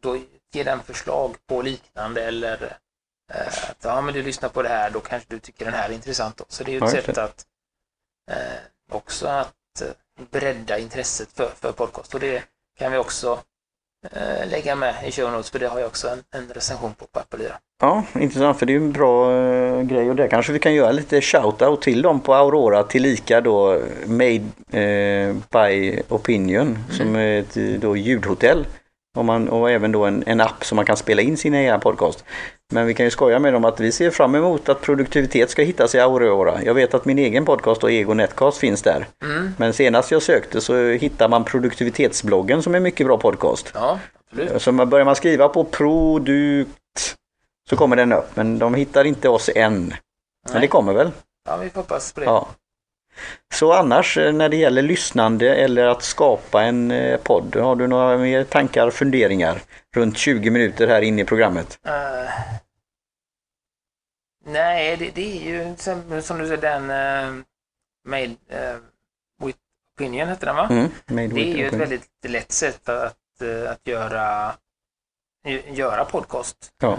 då 0.00 0.18
ger 0.52 0.64
den 0.64 0.82
förslag 0.82 1.36
på 1.48 1.62
liknande 1.62 2.24
eller 2.24 2.76
eh, 3.32 3.70
att 3.70 3.76
ja, 3.82 4.00
men 4.00 4.14
du 4.14 4.22
lyssnar 4.22 4.48
på 4.48 4.62
det 4.62 4.68
här, 4.68 4.90
då 4.90 5.00
kanske 5.00 5.26
du 5.30 5.38
tycker 5.38 5.64
den 5.64 5.74
här 5.74 5.88
är 5.88 5.92
intressant. 5.92 6.36
Då. 6.36 6.44
Så 6.48 6.64
det 6.64 6.70
är 6.70 6.72
ju 6.72 6.86
ett 6.86 6.94
just 6.94 7.06
sätt 7.06 7.18
att 7.18 7.46
eh, 8.30 8.36
också 8.90 9.26
att 9.26 9.80
eh, 9.80 10.24
bredda 10.30 10.78
intresset 10.78 11.28
för, 11.32 11.50
för 11.60 11.72
podcast. 11.72 12.14
Och 12.14 12.20
det 12.20 12.42
kan 12.78 12.92
vi 12.92 12.98
också 12.98 13.38
eh, 14.12 14.48
lägga 14.48 14.76
med 14.76 15.08
i 15.08 15.12
show 15.12 15.32
notes, 15.32 15.50
för 15.50 15.58
det 15.58 15.68
har 15.68 15.78
jag 15.78 15.86
också 15.86 16.08
en, 16.08 16.22
en 16.30 16.48
recension 16.48 16.94
på 16.94 17.06
på 17.06 17.20
Apple 17.20 17.38
Lyra. 17.38 17.58
Ja, 17.80 18.04
intressant 18.14 18.58
för 18.58 18.66
det 18.66 18.72
är 18.72 18.76
en 18.76 18.92
bra 18.92 19.32
eh, 19.32 19.82
grej 19.82 20.10
och 20.10 20.16
där 20.16 20.28
kanske 20.28 20.52
vi 20.52 20.58
kan 20.58 20.74
göra 20.74 20.92
lite 20.92 21.20
shout-out 21.20 21.80
till 21.80 22.02
dem 22.02 22.20
på 22.20 22.34
Aurora 22.34 22.82
tillika 22.82 23.40
då 23.40 23.80
Made 24.06 24.44
eh, 24.70 25.36
by 25.50 26.02
Opinion 26.08 26.78
som 26.90 27.16
är 27.16 27.40
ett 27.40 27.56
eh, 27.56 27.64
då, 27.64 27.96
ljudhotell. 27.96 28.66
Och, 29.16 29.24
man, 29.24 29.48
och 29.48 29.70
även 29.70 29.92
då 29.92 30.04
en, 30.04 30.24
en 30.26 30.40
app 30.40 30.64
som 30.64 30.76
man 30.76 30.84
kan 30.84 30.96
spela 30.96 31.22
in 31.22 31.36
sina 31.36 31.60
egna 31.62 31.78
podcast. 31.78 32.24
Men 32.72 32.86
vi 32.86 32.94
kan 32.94 33.06
ju 33.06 33.10
skoja 33.10 33.38
med 33.38 33.52
dem 33.52 33.64
att 33.64 33.80
vi 33.80 33.92
ser 33.92 34.10
fram 34.10 34.34
emot 34.34 34.68
att 34.68 34.80
produktivitet 34.80 35.50
ska 35.50 35.62
hittas 35.62 35.94
i 35.94 36.00
Aurora. 36.00 36.62
Jag 36.62 36.74
vet 36.74 36.94
att 36.94 37.04
min 37.04 37.18
egen 37.18 37.44
podcast 37.44 37.84
och 37.84 37.90
Ego 37.92 38.14
Netcast 38.14 38.58
finns 38.58 38.82
där. 38.82 39.06
Mm. 39.24 39.54
Men 39.58 39.72
senast 39.72 40.10
jag 40.10 40.22
sökte 40.22 40.60
så 40.60 40.88
hittar 40.88 41.28
man 41.28 41.44
produktivitetsbloggen 41.44 42.62
som 42.62 42.72
är 42.72 42.76
en 42.76 42.82
mycket 42.82 43.06
bra 43.06 43.18
podcast. 43.18 43.70
Ja, 43.74 43.98
absolut. 44.30 44.62
Så 44.62 44.72
man- 44.72 44.90
börjar 44.90 45.04
man 45.04 45.16
skriva 45.16 45.48
på 45.48 45.64
produkt 45.64 47.16
så 47.70 47.76
kommer 47.76 47.96
den 47.96 48.12
upp. 48.12 48.36
Men 48.36 48.58
de 48.58 48.74
hittar 48.74 49.04
inte 49.04 49.28
oss 49.28 49.50
än. 49.54 49.78
Men 49.78 49.96
Nej. 50.52 50.60
det 50.60 50.68
kommer 50.68 50.92
väl? 50.92 51.10
Ja, 51.48 51.56
vi 51.56 51.70
hoppas 51.74 52.12
på 52.12 52.20
det. 52.20 52.26
Ja. 52.26 52.48
Så 53.54 53.72
annars 53.72 54.16
eh, 54.16 54.32
när 54.32 54.48
det 54.48 54.56
gäller 54.56 54.82
lyssnande 54.82 55.54
eller 55.54 55.86
att 55.86 56.02
skapa 56.02 56.62
en 56.62 56.90
eh, 56.90 57.20
podd, 57.20 57.56
har 57.56 57.76
du 57.76 57.86
några 57.86 58.18
mer 58.18 58.44
tankar, 58.44 58.90
funderingar 58.90 59.62
runt 59.94 60.18
20 60.18 60.50
minuter 60.50 60.88
här 60.88 61.02
inne 61.02 61.22
i 61.22 61.24
programmet? 61.24 61.78
Eh, 61.86 62.30
nej, 64.46 64.96
det, 64.96 65.10
det 65.14 65.38
är 65.38 65.44
ju 65.44 65.76
som, 65.76 66.02
du 66.08 66.22
säger 66.22 66.56
den 66.56 66.90
uh, 66.90 67.42
Made 68.08 68.36
eh, 68.48 68.76
with 69.44 69.58
Opinion 69.96 70.28
hette 70.28 70.46
den 70.46 70.56
va? 70.56 70.68
Mm. 70.70 70.88
Det 71.06 71.42
är 71.42 71.56
ju 71.56 71.66
ett 71.66 71.72
väldigt 71.72 72.08
lätt 72.28 72.52
sätt 72.52 72.88
att, 72.88 73.16
att 73.68 73.80
göra, 73.88 74.54
göra 75.66 76.04
podcast. 76.04 76.72
Ja. 76.80 76.98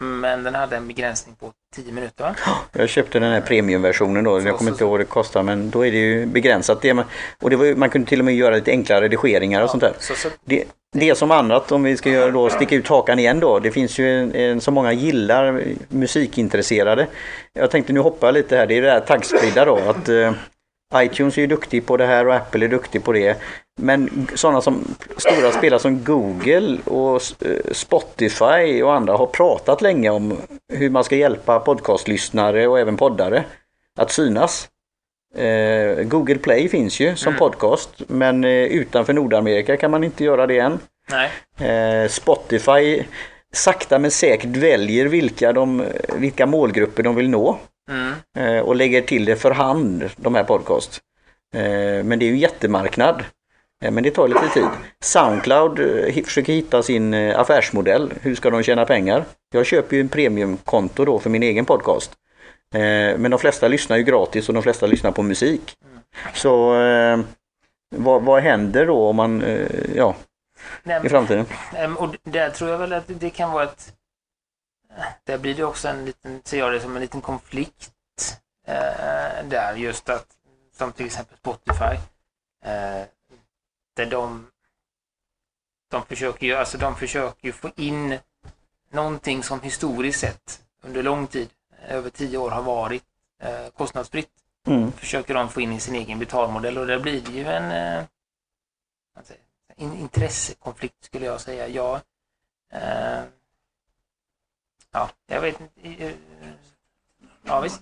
Men 0.00 0.42
den 0.42 0.54
hade 0.54 0.76
en 0.76 0.86
begränsning 0.88 1.34
på 1.40 1.52
10 1.76 1.92
minuter 1.92 2.24
va? 2.24 2.34
Jag 2.72 2.88
köpte 2.88 3.18
den 3.18 3.32
här 3.32 3.40
premiumversionen 3.40 4.24
då, 4.24 4.40
Så- 4.40 4.46
jag 4.46 4.56
kommer 4.58 4.70
så- 4.70 4.74
inte 4.74 4.84
ihåg 4.84 4.90
vad 4.90 5.00
det 5.00 5.04
kostar 5.04 5.42
men 5.42 5.70
då 5.70 5.86
är 5.86 5.92
det 5.92 5.98
ju 5.98 6.26
begränsat. 6.26 6.82
Det, 6.82 6.94
man- 6.94 7.04
och 7.42 7.50
det 7.50 7.56
var, 7.56 7.74
man 7.74 7.90
kunde 7.90 8.08
till 8.08 8.18
och 8.18 8.24
med 8.24 8.34
göra 8.34 8.54
lite 8.54 8.70
enklare 8.70 9.00
redigeringar 9.08 9.62
och 9.62 9.70
sånt 9.70 9.80
där. 9.80 9.92
Så, 9.98 10.28
Det, 10.44 10.64
det 10.92 11.14
som 11.14 11.30
annat, 11.30 11.72
om 11.72 11.82
vi 11.82 11.96
ska 11.96 12.10
göra 12.10 12.30
då, 12.30 12.50
sticka 12.50 12.74
ut 12.74 12.88
hakan 12.88 13.18
igen 13.18 13.40
då. 13.40 13.58
Det 13.58 13.70
finns 13.70 13.98
ju 13.98 14.20
en, 14.20 14.34
en, 14.34 14.60
så 14.60 14.70
många 14.70 14.92
gillar 14.92 15.62
musikintresserade. 15.88 17.06
Jag 17.52 17.70
tänkte 17.70 17.92
nu 17.92 18.00
hoppa 18.00 18.30
lite 18.30 18.56
här, 18.56 18.66
det 18.66 18.74
är 18.78 18.82
det 18.82 18.90
här 18.90 19.00
taggspridda 19.00 19.64
då. 19.64 19.76
Att, 19.76 20.08
eh, 20.08 20.32
iTunes 20.96 21.36
är 21.36 21.40
ju 21.40 21.46
duktig 21.46 21.86
på 21.86 21.96
det 21.96 22.06
här 22.06 22.26
och 22.28 22.34
Apple 22.34 22.64
är 22.64 22.68
duktig 22.68 23.04
på 23.04 23.12
det. 23.12 23.36
Men 23.80 24.28
sådana 24.34 24.60
som 24.60 24.94
stora 25.16 25.52
spelare 25.52 25.80
som 25.80 26.04
Google 26.04 26.78
och 26.84 27.14
eh, 27.40 27.72
Spotify 27.72 28.82
och 28.82 28.94
andra 28.94 29.16
har 29.16 29.26
pratat 29.26 29.82
länge 29.82 30.10
om 30.10 30.36
hur 30.72 30.90
man 30.90 31.04
ska 31.04 31.16
hjälpa 31.16 31.60
podcastlyssnare 31.60 32.66
och 32.68 32.78
även 32.78 32.96
poddare 32.96 33.44
att 33.98 34.10
synas. 34.12 34.68
Eh, 35.36 36.02
Google 36.04 36.38
Play 36.38 36.68
finns 36.68 37.00
ju 37.00 37.16
som 37.16 37.28
Mm. 37.30 37.38
podcast 37.38 37.90
men 38.06 38.44
eh, 38.44 38.50
utanför 38.50 39.12
Nordamerika 39.12 39.76
kan 39.76 39.90
man 39.90 40.04
inte 40.04 40.24
göra 40.24 40.46
det 40.46 40.58
än. 40.58 40.78
nej. 41.10 42.08
Spotify 42.08 43.02
sakta 43.52 43.98
men 43.98 44.10
säkert 44.10 44.56
väljer 44.56 45.06
vilka, 45.06 45.52
de, 45.52 45.84
vilka 46.16 46.46
målgrupper 46.46 47.02
de 47.02 47.14
vill 47.16 47.30
nå 47.30 47.58
Mm. 47.90 48.64
och 48.64 48.76
lägger 48.76 49.02
till 49.02 49.24
det 49.24 49.36
för 49.36 49.50
hand, 49.50 50.10
de 50.16 50.34
här 50.34 50.44
podcast. 50.44 51.00
Men 52.04 52.18
det 52.18 52.24
är 52.24 52.26
ju 52.26 52.32
en 52.32 52.38
jättemarknad. 52.38 53.24
Eh, 53.84 53.90
men 53.90 54.02
det 54.02 54.10
tar 54.10 54.28
lite 54.28 54.48
tid. 54.48 54.68
Soundcloud 55.00 55.80
eh, 55.80 56.24
försöker 56.24 56.52
hitta 56.52 56.82
sin 56.82 57.14
eh, 57.14 57.40
affärsmodell. 57.40 58.12
Hur 58.20 58.34
ska 58.34 58.50
de 58.50 58.62
tjäna 58.62 58.84
pengar? 58.84 59.24
Jag 59.52 59.66
köper 59.66 59.96
ju 59.96 60.00
en 60.00 60.08
premiumkonto 60.08 61.04
då 61.04 61.18
för 61.18 61.30
min 61.30 61.42
egen 61.42 61.64
podcast. 61.64 62.12
Men 63.16 63.30
de 63.30 63.38
flesta 63.38 63.68
lyssnar 63.68 63.96
ju 63.96 64.02
gratis 64.02 64.48
och 64.48 64.54
de 64.54 64.62
flesta 64.62 64.86
lyssnar 64.86 65.10
på 65.10 65.22
musik. 65.22 65.76
Så 66.34 66.80
eh, 66.80 67.18
vad, 67.96 68.22
vad 68.22 68.42
händer 68.42 68.86
då 68.86 69.08
om 69.08 69.16
man, 69.16 69.44
ja, 69.94 70.14
i 71.04 71.08
framtiden? 71.08 71.46
Och 71.96 72.16
där 72.22 72.50
tror 72.50 72.70
jag 72.70 72.78
väl 72.78 72.92
att 72.92 73.04
det 73.06 73.30
kan 73.30 73.52
vara 73.52 73.64
ett... 73.64 73.92
Där 75.24 75.38
blir 75.38 75.54
det 75.54 75.64
också 75.64 75.88
en 75.88 76.04
liten, 76.04 76.40
ser 76.44 76.58
jag 76.58 76.72
det 76.72 76.80
som 76.80 76.96
en 76.96 77.02
liten 77.02 77.20
konflikt 77.20 77.90
där 79.44 79.74
just 79.76 80.08
att, 80.08 80.26
som 80.78 80.92
till 80.92 81.06
exempel 81.06 81.36
Spotify, 81.38 81.96
de, 83.94 84.46
de 85.90 86.06
försöker 86.06 86.46
ju, 86.46 86.54
alltså 86.54 86.78
de 86.78 86.96
försöker 86.96 87.46
ju 87.46 87.52
få 87.52 87.70
in 87.76 88.18
någonting 88.90 89.42
som 89.42 89.60
historiskt 89.60 90.20
sett 90.20 90.62
under 90.82 91.02
lång 91.02 91.26
tid, 91.26 91.48
över 91.88 92.10
tio 92.10 92.38
år, 92.38 92.50
har 92.50 92.62
varit 92.62 93.04
eh, 93.42 93.68
kostnadsfritt 93.76 94.30
Mm. 94.66 94.92
försöker 94.92 95.34
de 95.34 95.48
få 95.48 95.60
in 95.60 95.72
i 95.72 95.80
sin 95.80 95.94
egen 95.94 96.18
betalmodell 96.18 96.78
och 96.78 96.86
där 96.86 96.98
blir 96.98 97.20
det 97.20 97.32
ju 97.32 97.44
en 97.46 97.70
eh, 97.70 98.04
jag, 99.14 99.24
in, 99.76 99.92
intressekonflikt 99.92 101.04
skulle 101.04 101.26
jag 101.26 101.40
säga. 101.40 101.68
Ja, 101.68 102.00
eh, 102.72 103.22
ja 104.92 105.10
jag 105.26 105.40
vet 105.40 105.60
inte. 105.60 106.04
eh, 106.04 106.12
Ja, 107.42 107.60
visst. 107.60 107.80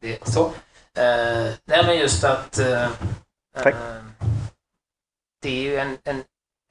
Det 0.00 0.22
är 0.22 0.30
så. 0.30 0.46
Eh, 1.00 1.54
nej, 1.64 1.86
men 1.86 1.98
just 1.98 2.24
att 2.24 2.58
eh, 2.58 2.90
Tack. 3.54 3.74
Det 5.42 5.48
är 5.48 5.62
ju 5.62 5.76
en, 5.76 5.98
en, 6.04 6.22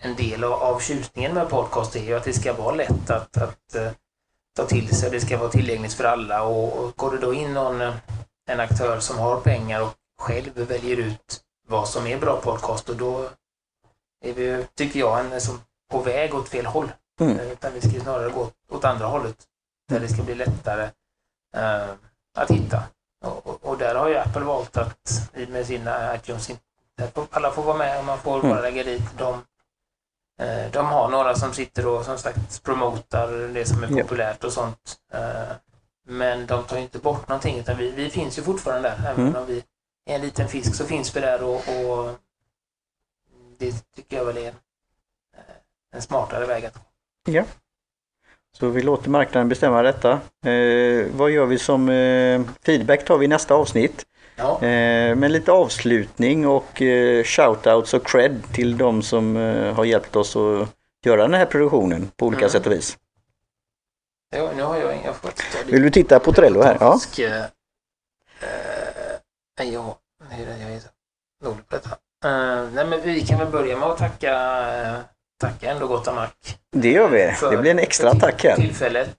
en 0.04 0.16
del 0.16 0.44
av, 0.44 0.54
av 0.54 0.80
tjusningen 0.80 1.34
med 1.34 1.50
podcast 1.50 1.96
är 1.96 2.04
ju 2.04 2.14
att 2.14 2.24
det 2.24 2.34
ska 2.34 2.54
vara 2.54 2.76
lätt 2.76 3.10
att, 3.10 3.38
att 3.38 3.76
eh, 3.76 3.92
ta 4.56 4.66
till 4.66 4.96
sig. 4.96 5.12
Det 5.12 5.22
ska 5.22 5.38
vara 5.38 5.50
tillgängligt 5.50 5.94
för 5.94 6.04
alla 6.04 6.44
och, 6.44 6.78
och 6.78 6.96
går 6.96 7.12
det 7.12 7.18
då 7.18 7.34
in 7.34 7.54
någon 7.54 7.82
eh, 7.82 7.96
en 8.50 8.60
aktör 8.60 9.00
som 9.00 9.20
har 9.20 9.42
pengar 9.42 9.82
och 9.82 9.94
själv 10.20 10.54
väljer 10.54 10.98
ut 10.98 11.42
vad 11.68 11.88
som 11.88 12.08
är 12.08 12.20
bra 12.20 12.42
podcast 12.42 12.90
och 12.90 12.96
då 12.96 13.30
är 14.26 14.34
vi, 14.34 14.66
tycker 14.76 15.00
jag, 15.00 15.20
en, 15.20 15.42
som 15.42 15.62
på 15.92 16.00
väg 16.00 16.36
åt 16.36 16.50
fel 16.50 16.66
håll. 16.66 16.92
Mm. 17.20 17.40
Eh, 17.40 17.52
Utan 17.52 17.74
vi 17.74 17.82
ska 17.82 18.00
snarare 18.00 18.30
gå 18.30 18.52
åt, 18.72 18.86
andra 18.86 19.06
hållet. 19.06 19.38
Där 19.90 20.00
det 20.00 20.08
ska 20.08 20.24
bli 20.24 20.36
lättare 20.36 20.90
eh, 21.56 21.90
att 22.38 22.52
hitta. 22.52 22.84
Och, 23.26 23.66
och, 23.66 23.78
där 23.78 23.96
har 23.96 24.10
ju 24.10 24.18
Apple 24.18 24.42
valt 24.42 24.78
att 24.78 25.32
med 25.48 25.66
sina 25.66 26.16
iTunes, 26.16 26.52
alla 27.30 27.52
får 27.52 27.64
vara 27.64 27.78
med 27.78 28.00
och 28.00 28.06
man 28.06 28.18
får 28.20 28.40
Mm. 28.40 28.50
bara 28.50 28.62
lägga 28.62 28.84
dit 28.84 29.04
de 29.18 29.34
eh, 30.40 30.72
de 30.72 30.86
har 30.86 31.10
några 31.10 31.36
som 31.36 31.54
sitter 31.54 31.88
och 31.88 32.06
som 32.06 32.18
sagt 32.18 32.64
promotar 32.64 33.54
det 33.54 33.66
som 33.66 33.84
är 33.84 33.88
Ja. 33.92 34.04
populärt 34.04 34.44
och 34.44 34.54
sånt. 34.54 34.96
Eh, 35.14 35.56
Men 36.10 36.46
de 36.48 36.64
tar 36.64 36.78
inte 36.78 37.00
bort 37.00 37.28
någonting 37.28 37.60
utan 37.60 37.78
vi, 37.78 37.92
vi 37.92 38.10
finns 38.10 38.38
ju 38.38 38.42
fortfarande 38.42 38.90
där. 38.90 39.12
Även 39.12 39.28
Mm. 39.28 39.36
om 39.36 39.46
vi 39.46 39.64
är 40.06 40.16
en 40.16 40.22
liten 40.22 40.48
fisk 40.48 40.76
så 40.76 40.86
finns 40.86 41.16
vi 41.16 41.20
där 41.20 41.44
och, 41.44 41.56
och 41.56 42.16
det 43.58 43.72
tycker 43.96 44.18
jag 44.18 44.26
väl 44.26 44.38
är 44.38 44.48
eh, 44.48 44.54
en 45.94 46.02
smartare 46.02 46.46
väg 46.46 46.66
att 46.66 46.74
gå. 47.26 47.44
Så 48.58 48.70
vi 48.70 48.82
låter 48.82 49.10
marknaden 49.10 49.50
bestämma 49.50 49.82
detta. 49.82 50.12
Eh, 50.46 51.06
vad 51.12 51.32
gör 51.32 51.46
vi 51.46 51.60
som 51.60 51.90
eh, 51.90 52.42
feedback 52.62 53.06
tar 53.06 53.18
vi 53.18 53.26
i 53.26 53.28
nästa 53.28 53.54
avsnitt. 53.56 54.06
Ja. 54.40 54.54
Eh, 54.64 55.16
med 55.16 55.32
lite 55.32 55.52
avslutning 55.52 56.48
och 56.48 56.82
eh, 56.82 57.24
shoutouts 57.24 57.94
och 57.94 58.08
cred 58.08 58.44
till 58.54 58.78
de 58.78 59.02
som 59.02 59.38
eh, 59.38 59.74
har 59.74 59.86
hjälpt 59.86 60.16
oss 60.16 60.36
att 60.36 60.70
göra 61.06 61.22
den 61.22 61.34
här 61.34 61.46
produktionen 61.46 62.12
på 62.18 62.26
olika 62.26 62.40
Mm. 62.42 62.50
sätt 62.50 62.66
och 62.66 62.72
vis. 62.72 62.98
Ja, 64.36 64.52
nu 64.56 64.64
har 64.64 64.78
jag 64.78 64.96
inga 64.96 65.14
Vill 65.66 65.82
du 65.82 65.90
titta 65.90 66.20
på 66.20 66.34
Trello 66.34 66.62
här? 66.62 66.78
Ja. 66.80 67.00
Ja, 69.64 69.98
hur 70.30 70.46
jag 70.48 70.72
är 70.72 70.82
dålig 71.44 71.68
på 71.68 71.76
detta. 71.76 71.90
Nej, 72.74 72.86
men 72.86 73.02
vi 73.02 73.26
kan 73.26 73.40
väl 73.40 73.48
börja 73.48 73.78
med 73.78 73.90
att 73.90 73.98
tacka, 73.98 74.34
eh, 74.78 75.00
tacka 75.40 75.72
ändå 75.72 75.88
Gotta 75.88 76.14
Mac. 76.14 76.28
Det 76.72 76.92
gör 76.92 77.10
vi. 77.10 77.34
Det 77.52 77.58
blir 77.58 77.72
en 77.72 77.80
extra 77.80 78.14
tack 78.14 78.44
här. 78.44 78.56
Tillfället, 78.56 79.10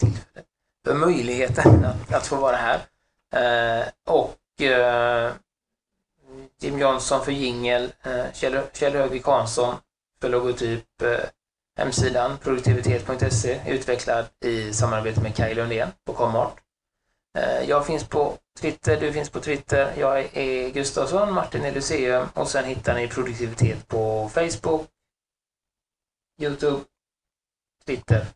tillfället, 0.00 0.46
för 0.86 0.94
möjligheten 0.94 1.84
att, 1.84 2.12
att 2.14 2.26
få 2.26 2.36
vara 2.36 2.56
här. 2.56 2.80
Och 4.06 4.34
Jim 6.60 6.78
Johnson 6.78 7.24
för 7.24 7.32
jingel, 7.32 7.92
eh, 8.02 8.32
Kjell, 8.32 8.60
Kjell 8.72 8.92
Högvik 8.92 9.26
Hansson 9.26 9.74
för 10.20 10.28
logotyp, 10.28 11.02
eh, 11.02 11.18
hemsidan 11.78 12.38
produktivitet.se 12.38 13.60
utvecklad 13.66 14.26
i 14.44 14.72
samarbete 14.72 15.20
med 15.20 15.36
Kaj 15.36 15.54
Lundén 15.54 15.88
på 16.04 16.12
Comart. 16.12 16.60
Eh, 17.38 17.68
jag 17.68 17.86
finns 17.86 18.04
på 18.08 18.38
Twitter, 18.60 19.00
du 19.00 19.12
finns 19.12 19.30
på 19.30 19.40
Twitter, 19.40 19.94
jag 19.98 20.36
är 20.36 20.70
Gustavsson, 20.70 21.32
Martin 21.32 21.64
är 21.64 21.72
Lyceum 21.72 22.28
och 22.34 22.48
sen 22.48 22.64
hittar 22.64 22.94
ni 22.94 23.08
produktivitet 23.08 23.88
på 23.88 24.28
Facebook, 24.34 24.86
Youtube, 26.42 26.84
Twitter 27.86 28.26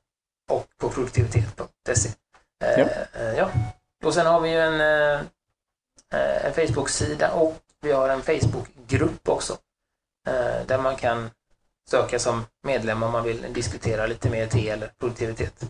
och 0.50 0.66
på 0.78 0.90
produktivitet.se. 0.90 2.08
Eh, 2.64 2.80
Ja. 2.80 2.86
eh, 3.20 3.34
ja. 3.38 3.50
Och 4.04 4.14
sen 4.14 4.26
har 4.26 4.40
vi 4.40 4.50
ju 4.50 4.60
en, 4.60 4.80
eh, 4.80 5.20
eh, 5.20 5.26
en 6.14 6.52
Facebook-sida 6.52 7.30
och 7.32 7.56
vi 7.82 7.92
har 7.92 8.08
en 8.08 8.22
Facebook-grupp 8.22 9.28
också. 9.28 9.52
eh, 10.28 10.66
Där 10.66 10.78
man 10.78 10.96
kan 10.96 11.30
söka 11.90 12.18
som 12.18 12.44
medlem 12.62 13.02
om 13.02 13.12
man 13.12 13.24
vill 13.24 13.46
diskutera 13.52 14.06
lite 14.06 14.30
mer 14.30 14.46
te 14.46 14.68
eller 14.68 14.90
produktivitet. 15.00 15.64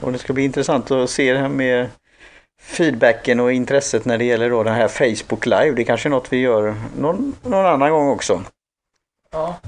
Och 0.00 0.12
det 0.12 0.18
ska 0.18 0.32
bli 0.32 0.44
intressant 0.44 0.90
att 0.90 1.10
se 1.10 1.32
det 1.32 1.38
här 1.38 1.48
med 1.48 1.88
feedbacken 2.60 3.40
och 3.40 3.52
intresset 3.52 4.04
när 4.04 4.18
det 4.18 4.24
gäller 4.24 4.50
då 4.50 4.62
den 4.62 4.74
här 4.74 4.88
Facebook 4.88 5.46
Live. 5.46 5.70
Det 5.72 5.82
är 5.82 5.84
kanske 5.84 6.08
är 6.08 6.10
något 6.10 6.32
vi 6.32 6.36
gör 6.36 6.74
någon, 6.96 7.36
någon 7.42 7.66
annan 7.66 7.90
gång 7.90 8.08
också. 8.08 8.42
Ja, 9.30 9.60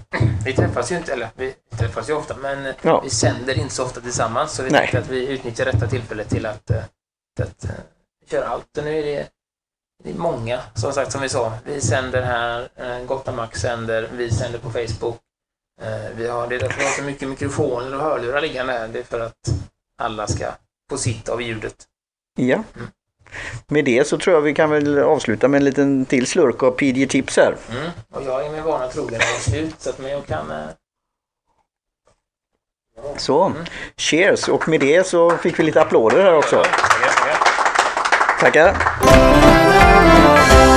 vi 0.44 0.52
träffas 0.52 0.92
ju 0.92 0.96
inte, 0.96 1.12
eller 1.12 1.28
vi 1.37 1.54
träffas 1.78 2.09
ju 2.09 2.12
ofta, 2.12 2.37
men 2.37 2.66
eh, 2.66 2.74
Ja. 2.83 3.00
vi 3.04 3.11
sänder 3.11 3.59
inte 3.59 3.74
så 3.74 3.85
ofta 3.85 4.00
tillsammans. 4.00 4.52
Så 4.52 4.62
vi 4.62 4.70
Nej. 4.70 4.80
tänkte 4.80 4.98
att 4.98 5.09
vi 5.09 5.28
utnyttjar 5.28 5.64
detta 5.64 5.87
tillfälle 5.87 6.24
till 6.24 6.46
att, 6.46 6.70
eh, 6.70 6.83
till 7.37 7.44
att 7.44 7.64
köra 8.30 8.46
allt. 8.48 8.78
Och 8.78 8.84
nu 8.84 8.98
är 8.98 9.02
det, 9.02 9.28
det 10.04 10.10
är 10.10 10.14
många, 10.14 10.60
som 10.74 10.92
sagt, 10.92 11.12
som 11.12 11.20
vi 11.20 11.28
sa. 11.28 11.52
Vi 11.64 11.80
sänder 11.80 12.22
här, 12.22 12.68
eh, 12.76 13.04
Gotta 13.06 13.32
Max 13.32 13.60
sänder, 13.60 14.08
vi 14.12 14.30
sänder 14.30 14.58
på 14.58 14.70
Facebook. 14.70 15.18
Eh, 15.82 16.16
Vi 16.16 16.26
har, 16.28 16.46
det 16.46 16.54
är 16.54 16.60
därför 16.60 16.78
vi 16.78 16.84
har 16.84 16.92
så 16.92 17.02
mycket 17.02 17.28
mikrofoner 17.28 17.94
och 17.96 18.02
hörlurar 18.02 18.40
liggande 18.40 18.72
här. 18.72 18.88
Det 18.88 18.98
är 18.98 19.02
för 19.04 19.20
att 19.20 19.34
alla 19.98 20.26
ska 20.26 20.46
få 20.90 20.96
sitt 20.98 21.28
av 21.28 21.42
ljudet. 21.42 21.74
Ja. 22.38 22.62
Med 23.66 23.84
det 23.84 24.06
så 24.08 24.18
tror 24.18 24.34
jag 24.34 24.40
vi 24.42 24.54
kan 24.54 24.70
väl 24.70 24.98
avsluta 24.98 25.48
med 25.48 25.58
en 25.58 25.64
liten 25.64 26.06
till 26.06 26.26
slurk 26.26 26.62
av 26.62 26.70
PDG-tips 26.70 27.37
här. 27.37 27.56
Mm. 27.70 27.90
Och 28.10 28.22
jag 28.22 28.46
är 28.46 28.50
min 28.50 28.62
vana 28.62 28.88
trogen 28.88 29.20
slut, 29.40 29.74
så 29.78 29.90
att 29.90 29.98
men 29.98 30.10
jag 30.10 30.26
kan... 30.26 30.50
eh, 30.50 30.66
Så, 33.16 33.44
Mm. 33.44 33.64
cheers! 33.96 34.48
Och 34.48 34.68
med 34.68 34.80
det 34.80 35.06
så 35.06 35.37
fick 35.37 35.58
vi 35.58 35.62
lite 35.62 35.82
applåder 35.82 36.22
här 36.22 36.34
också. 36.34 36.62
Tackar, 38.44 38.76
tackar. 38.76 39.00
Tackar! 39.00 40.73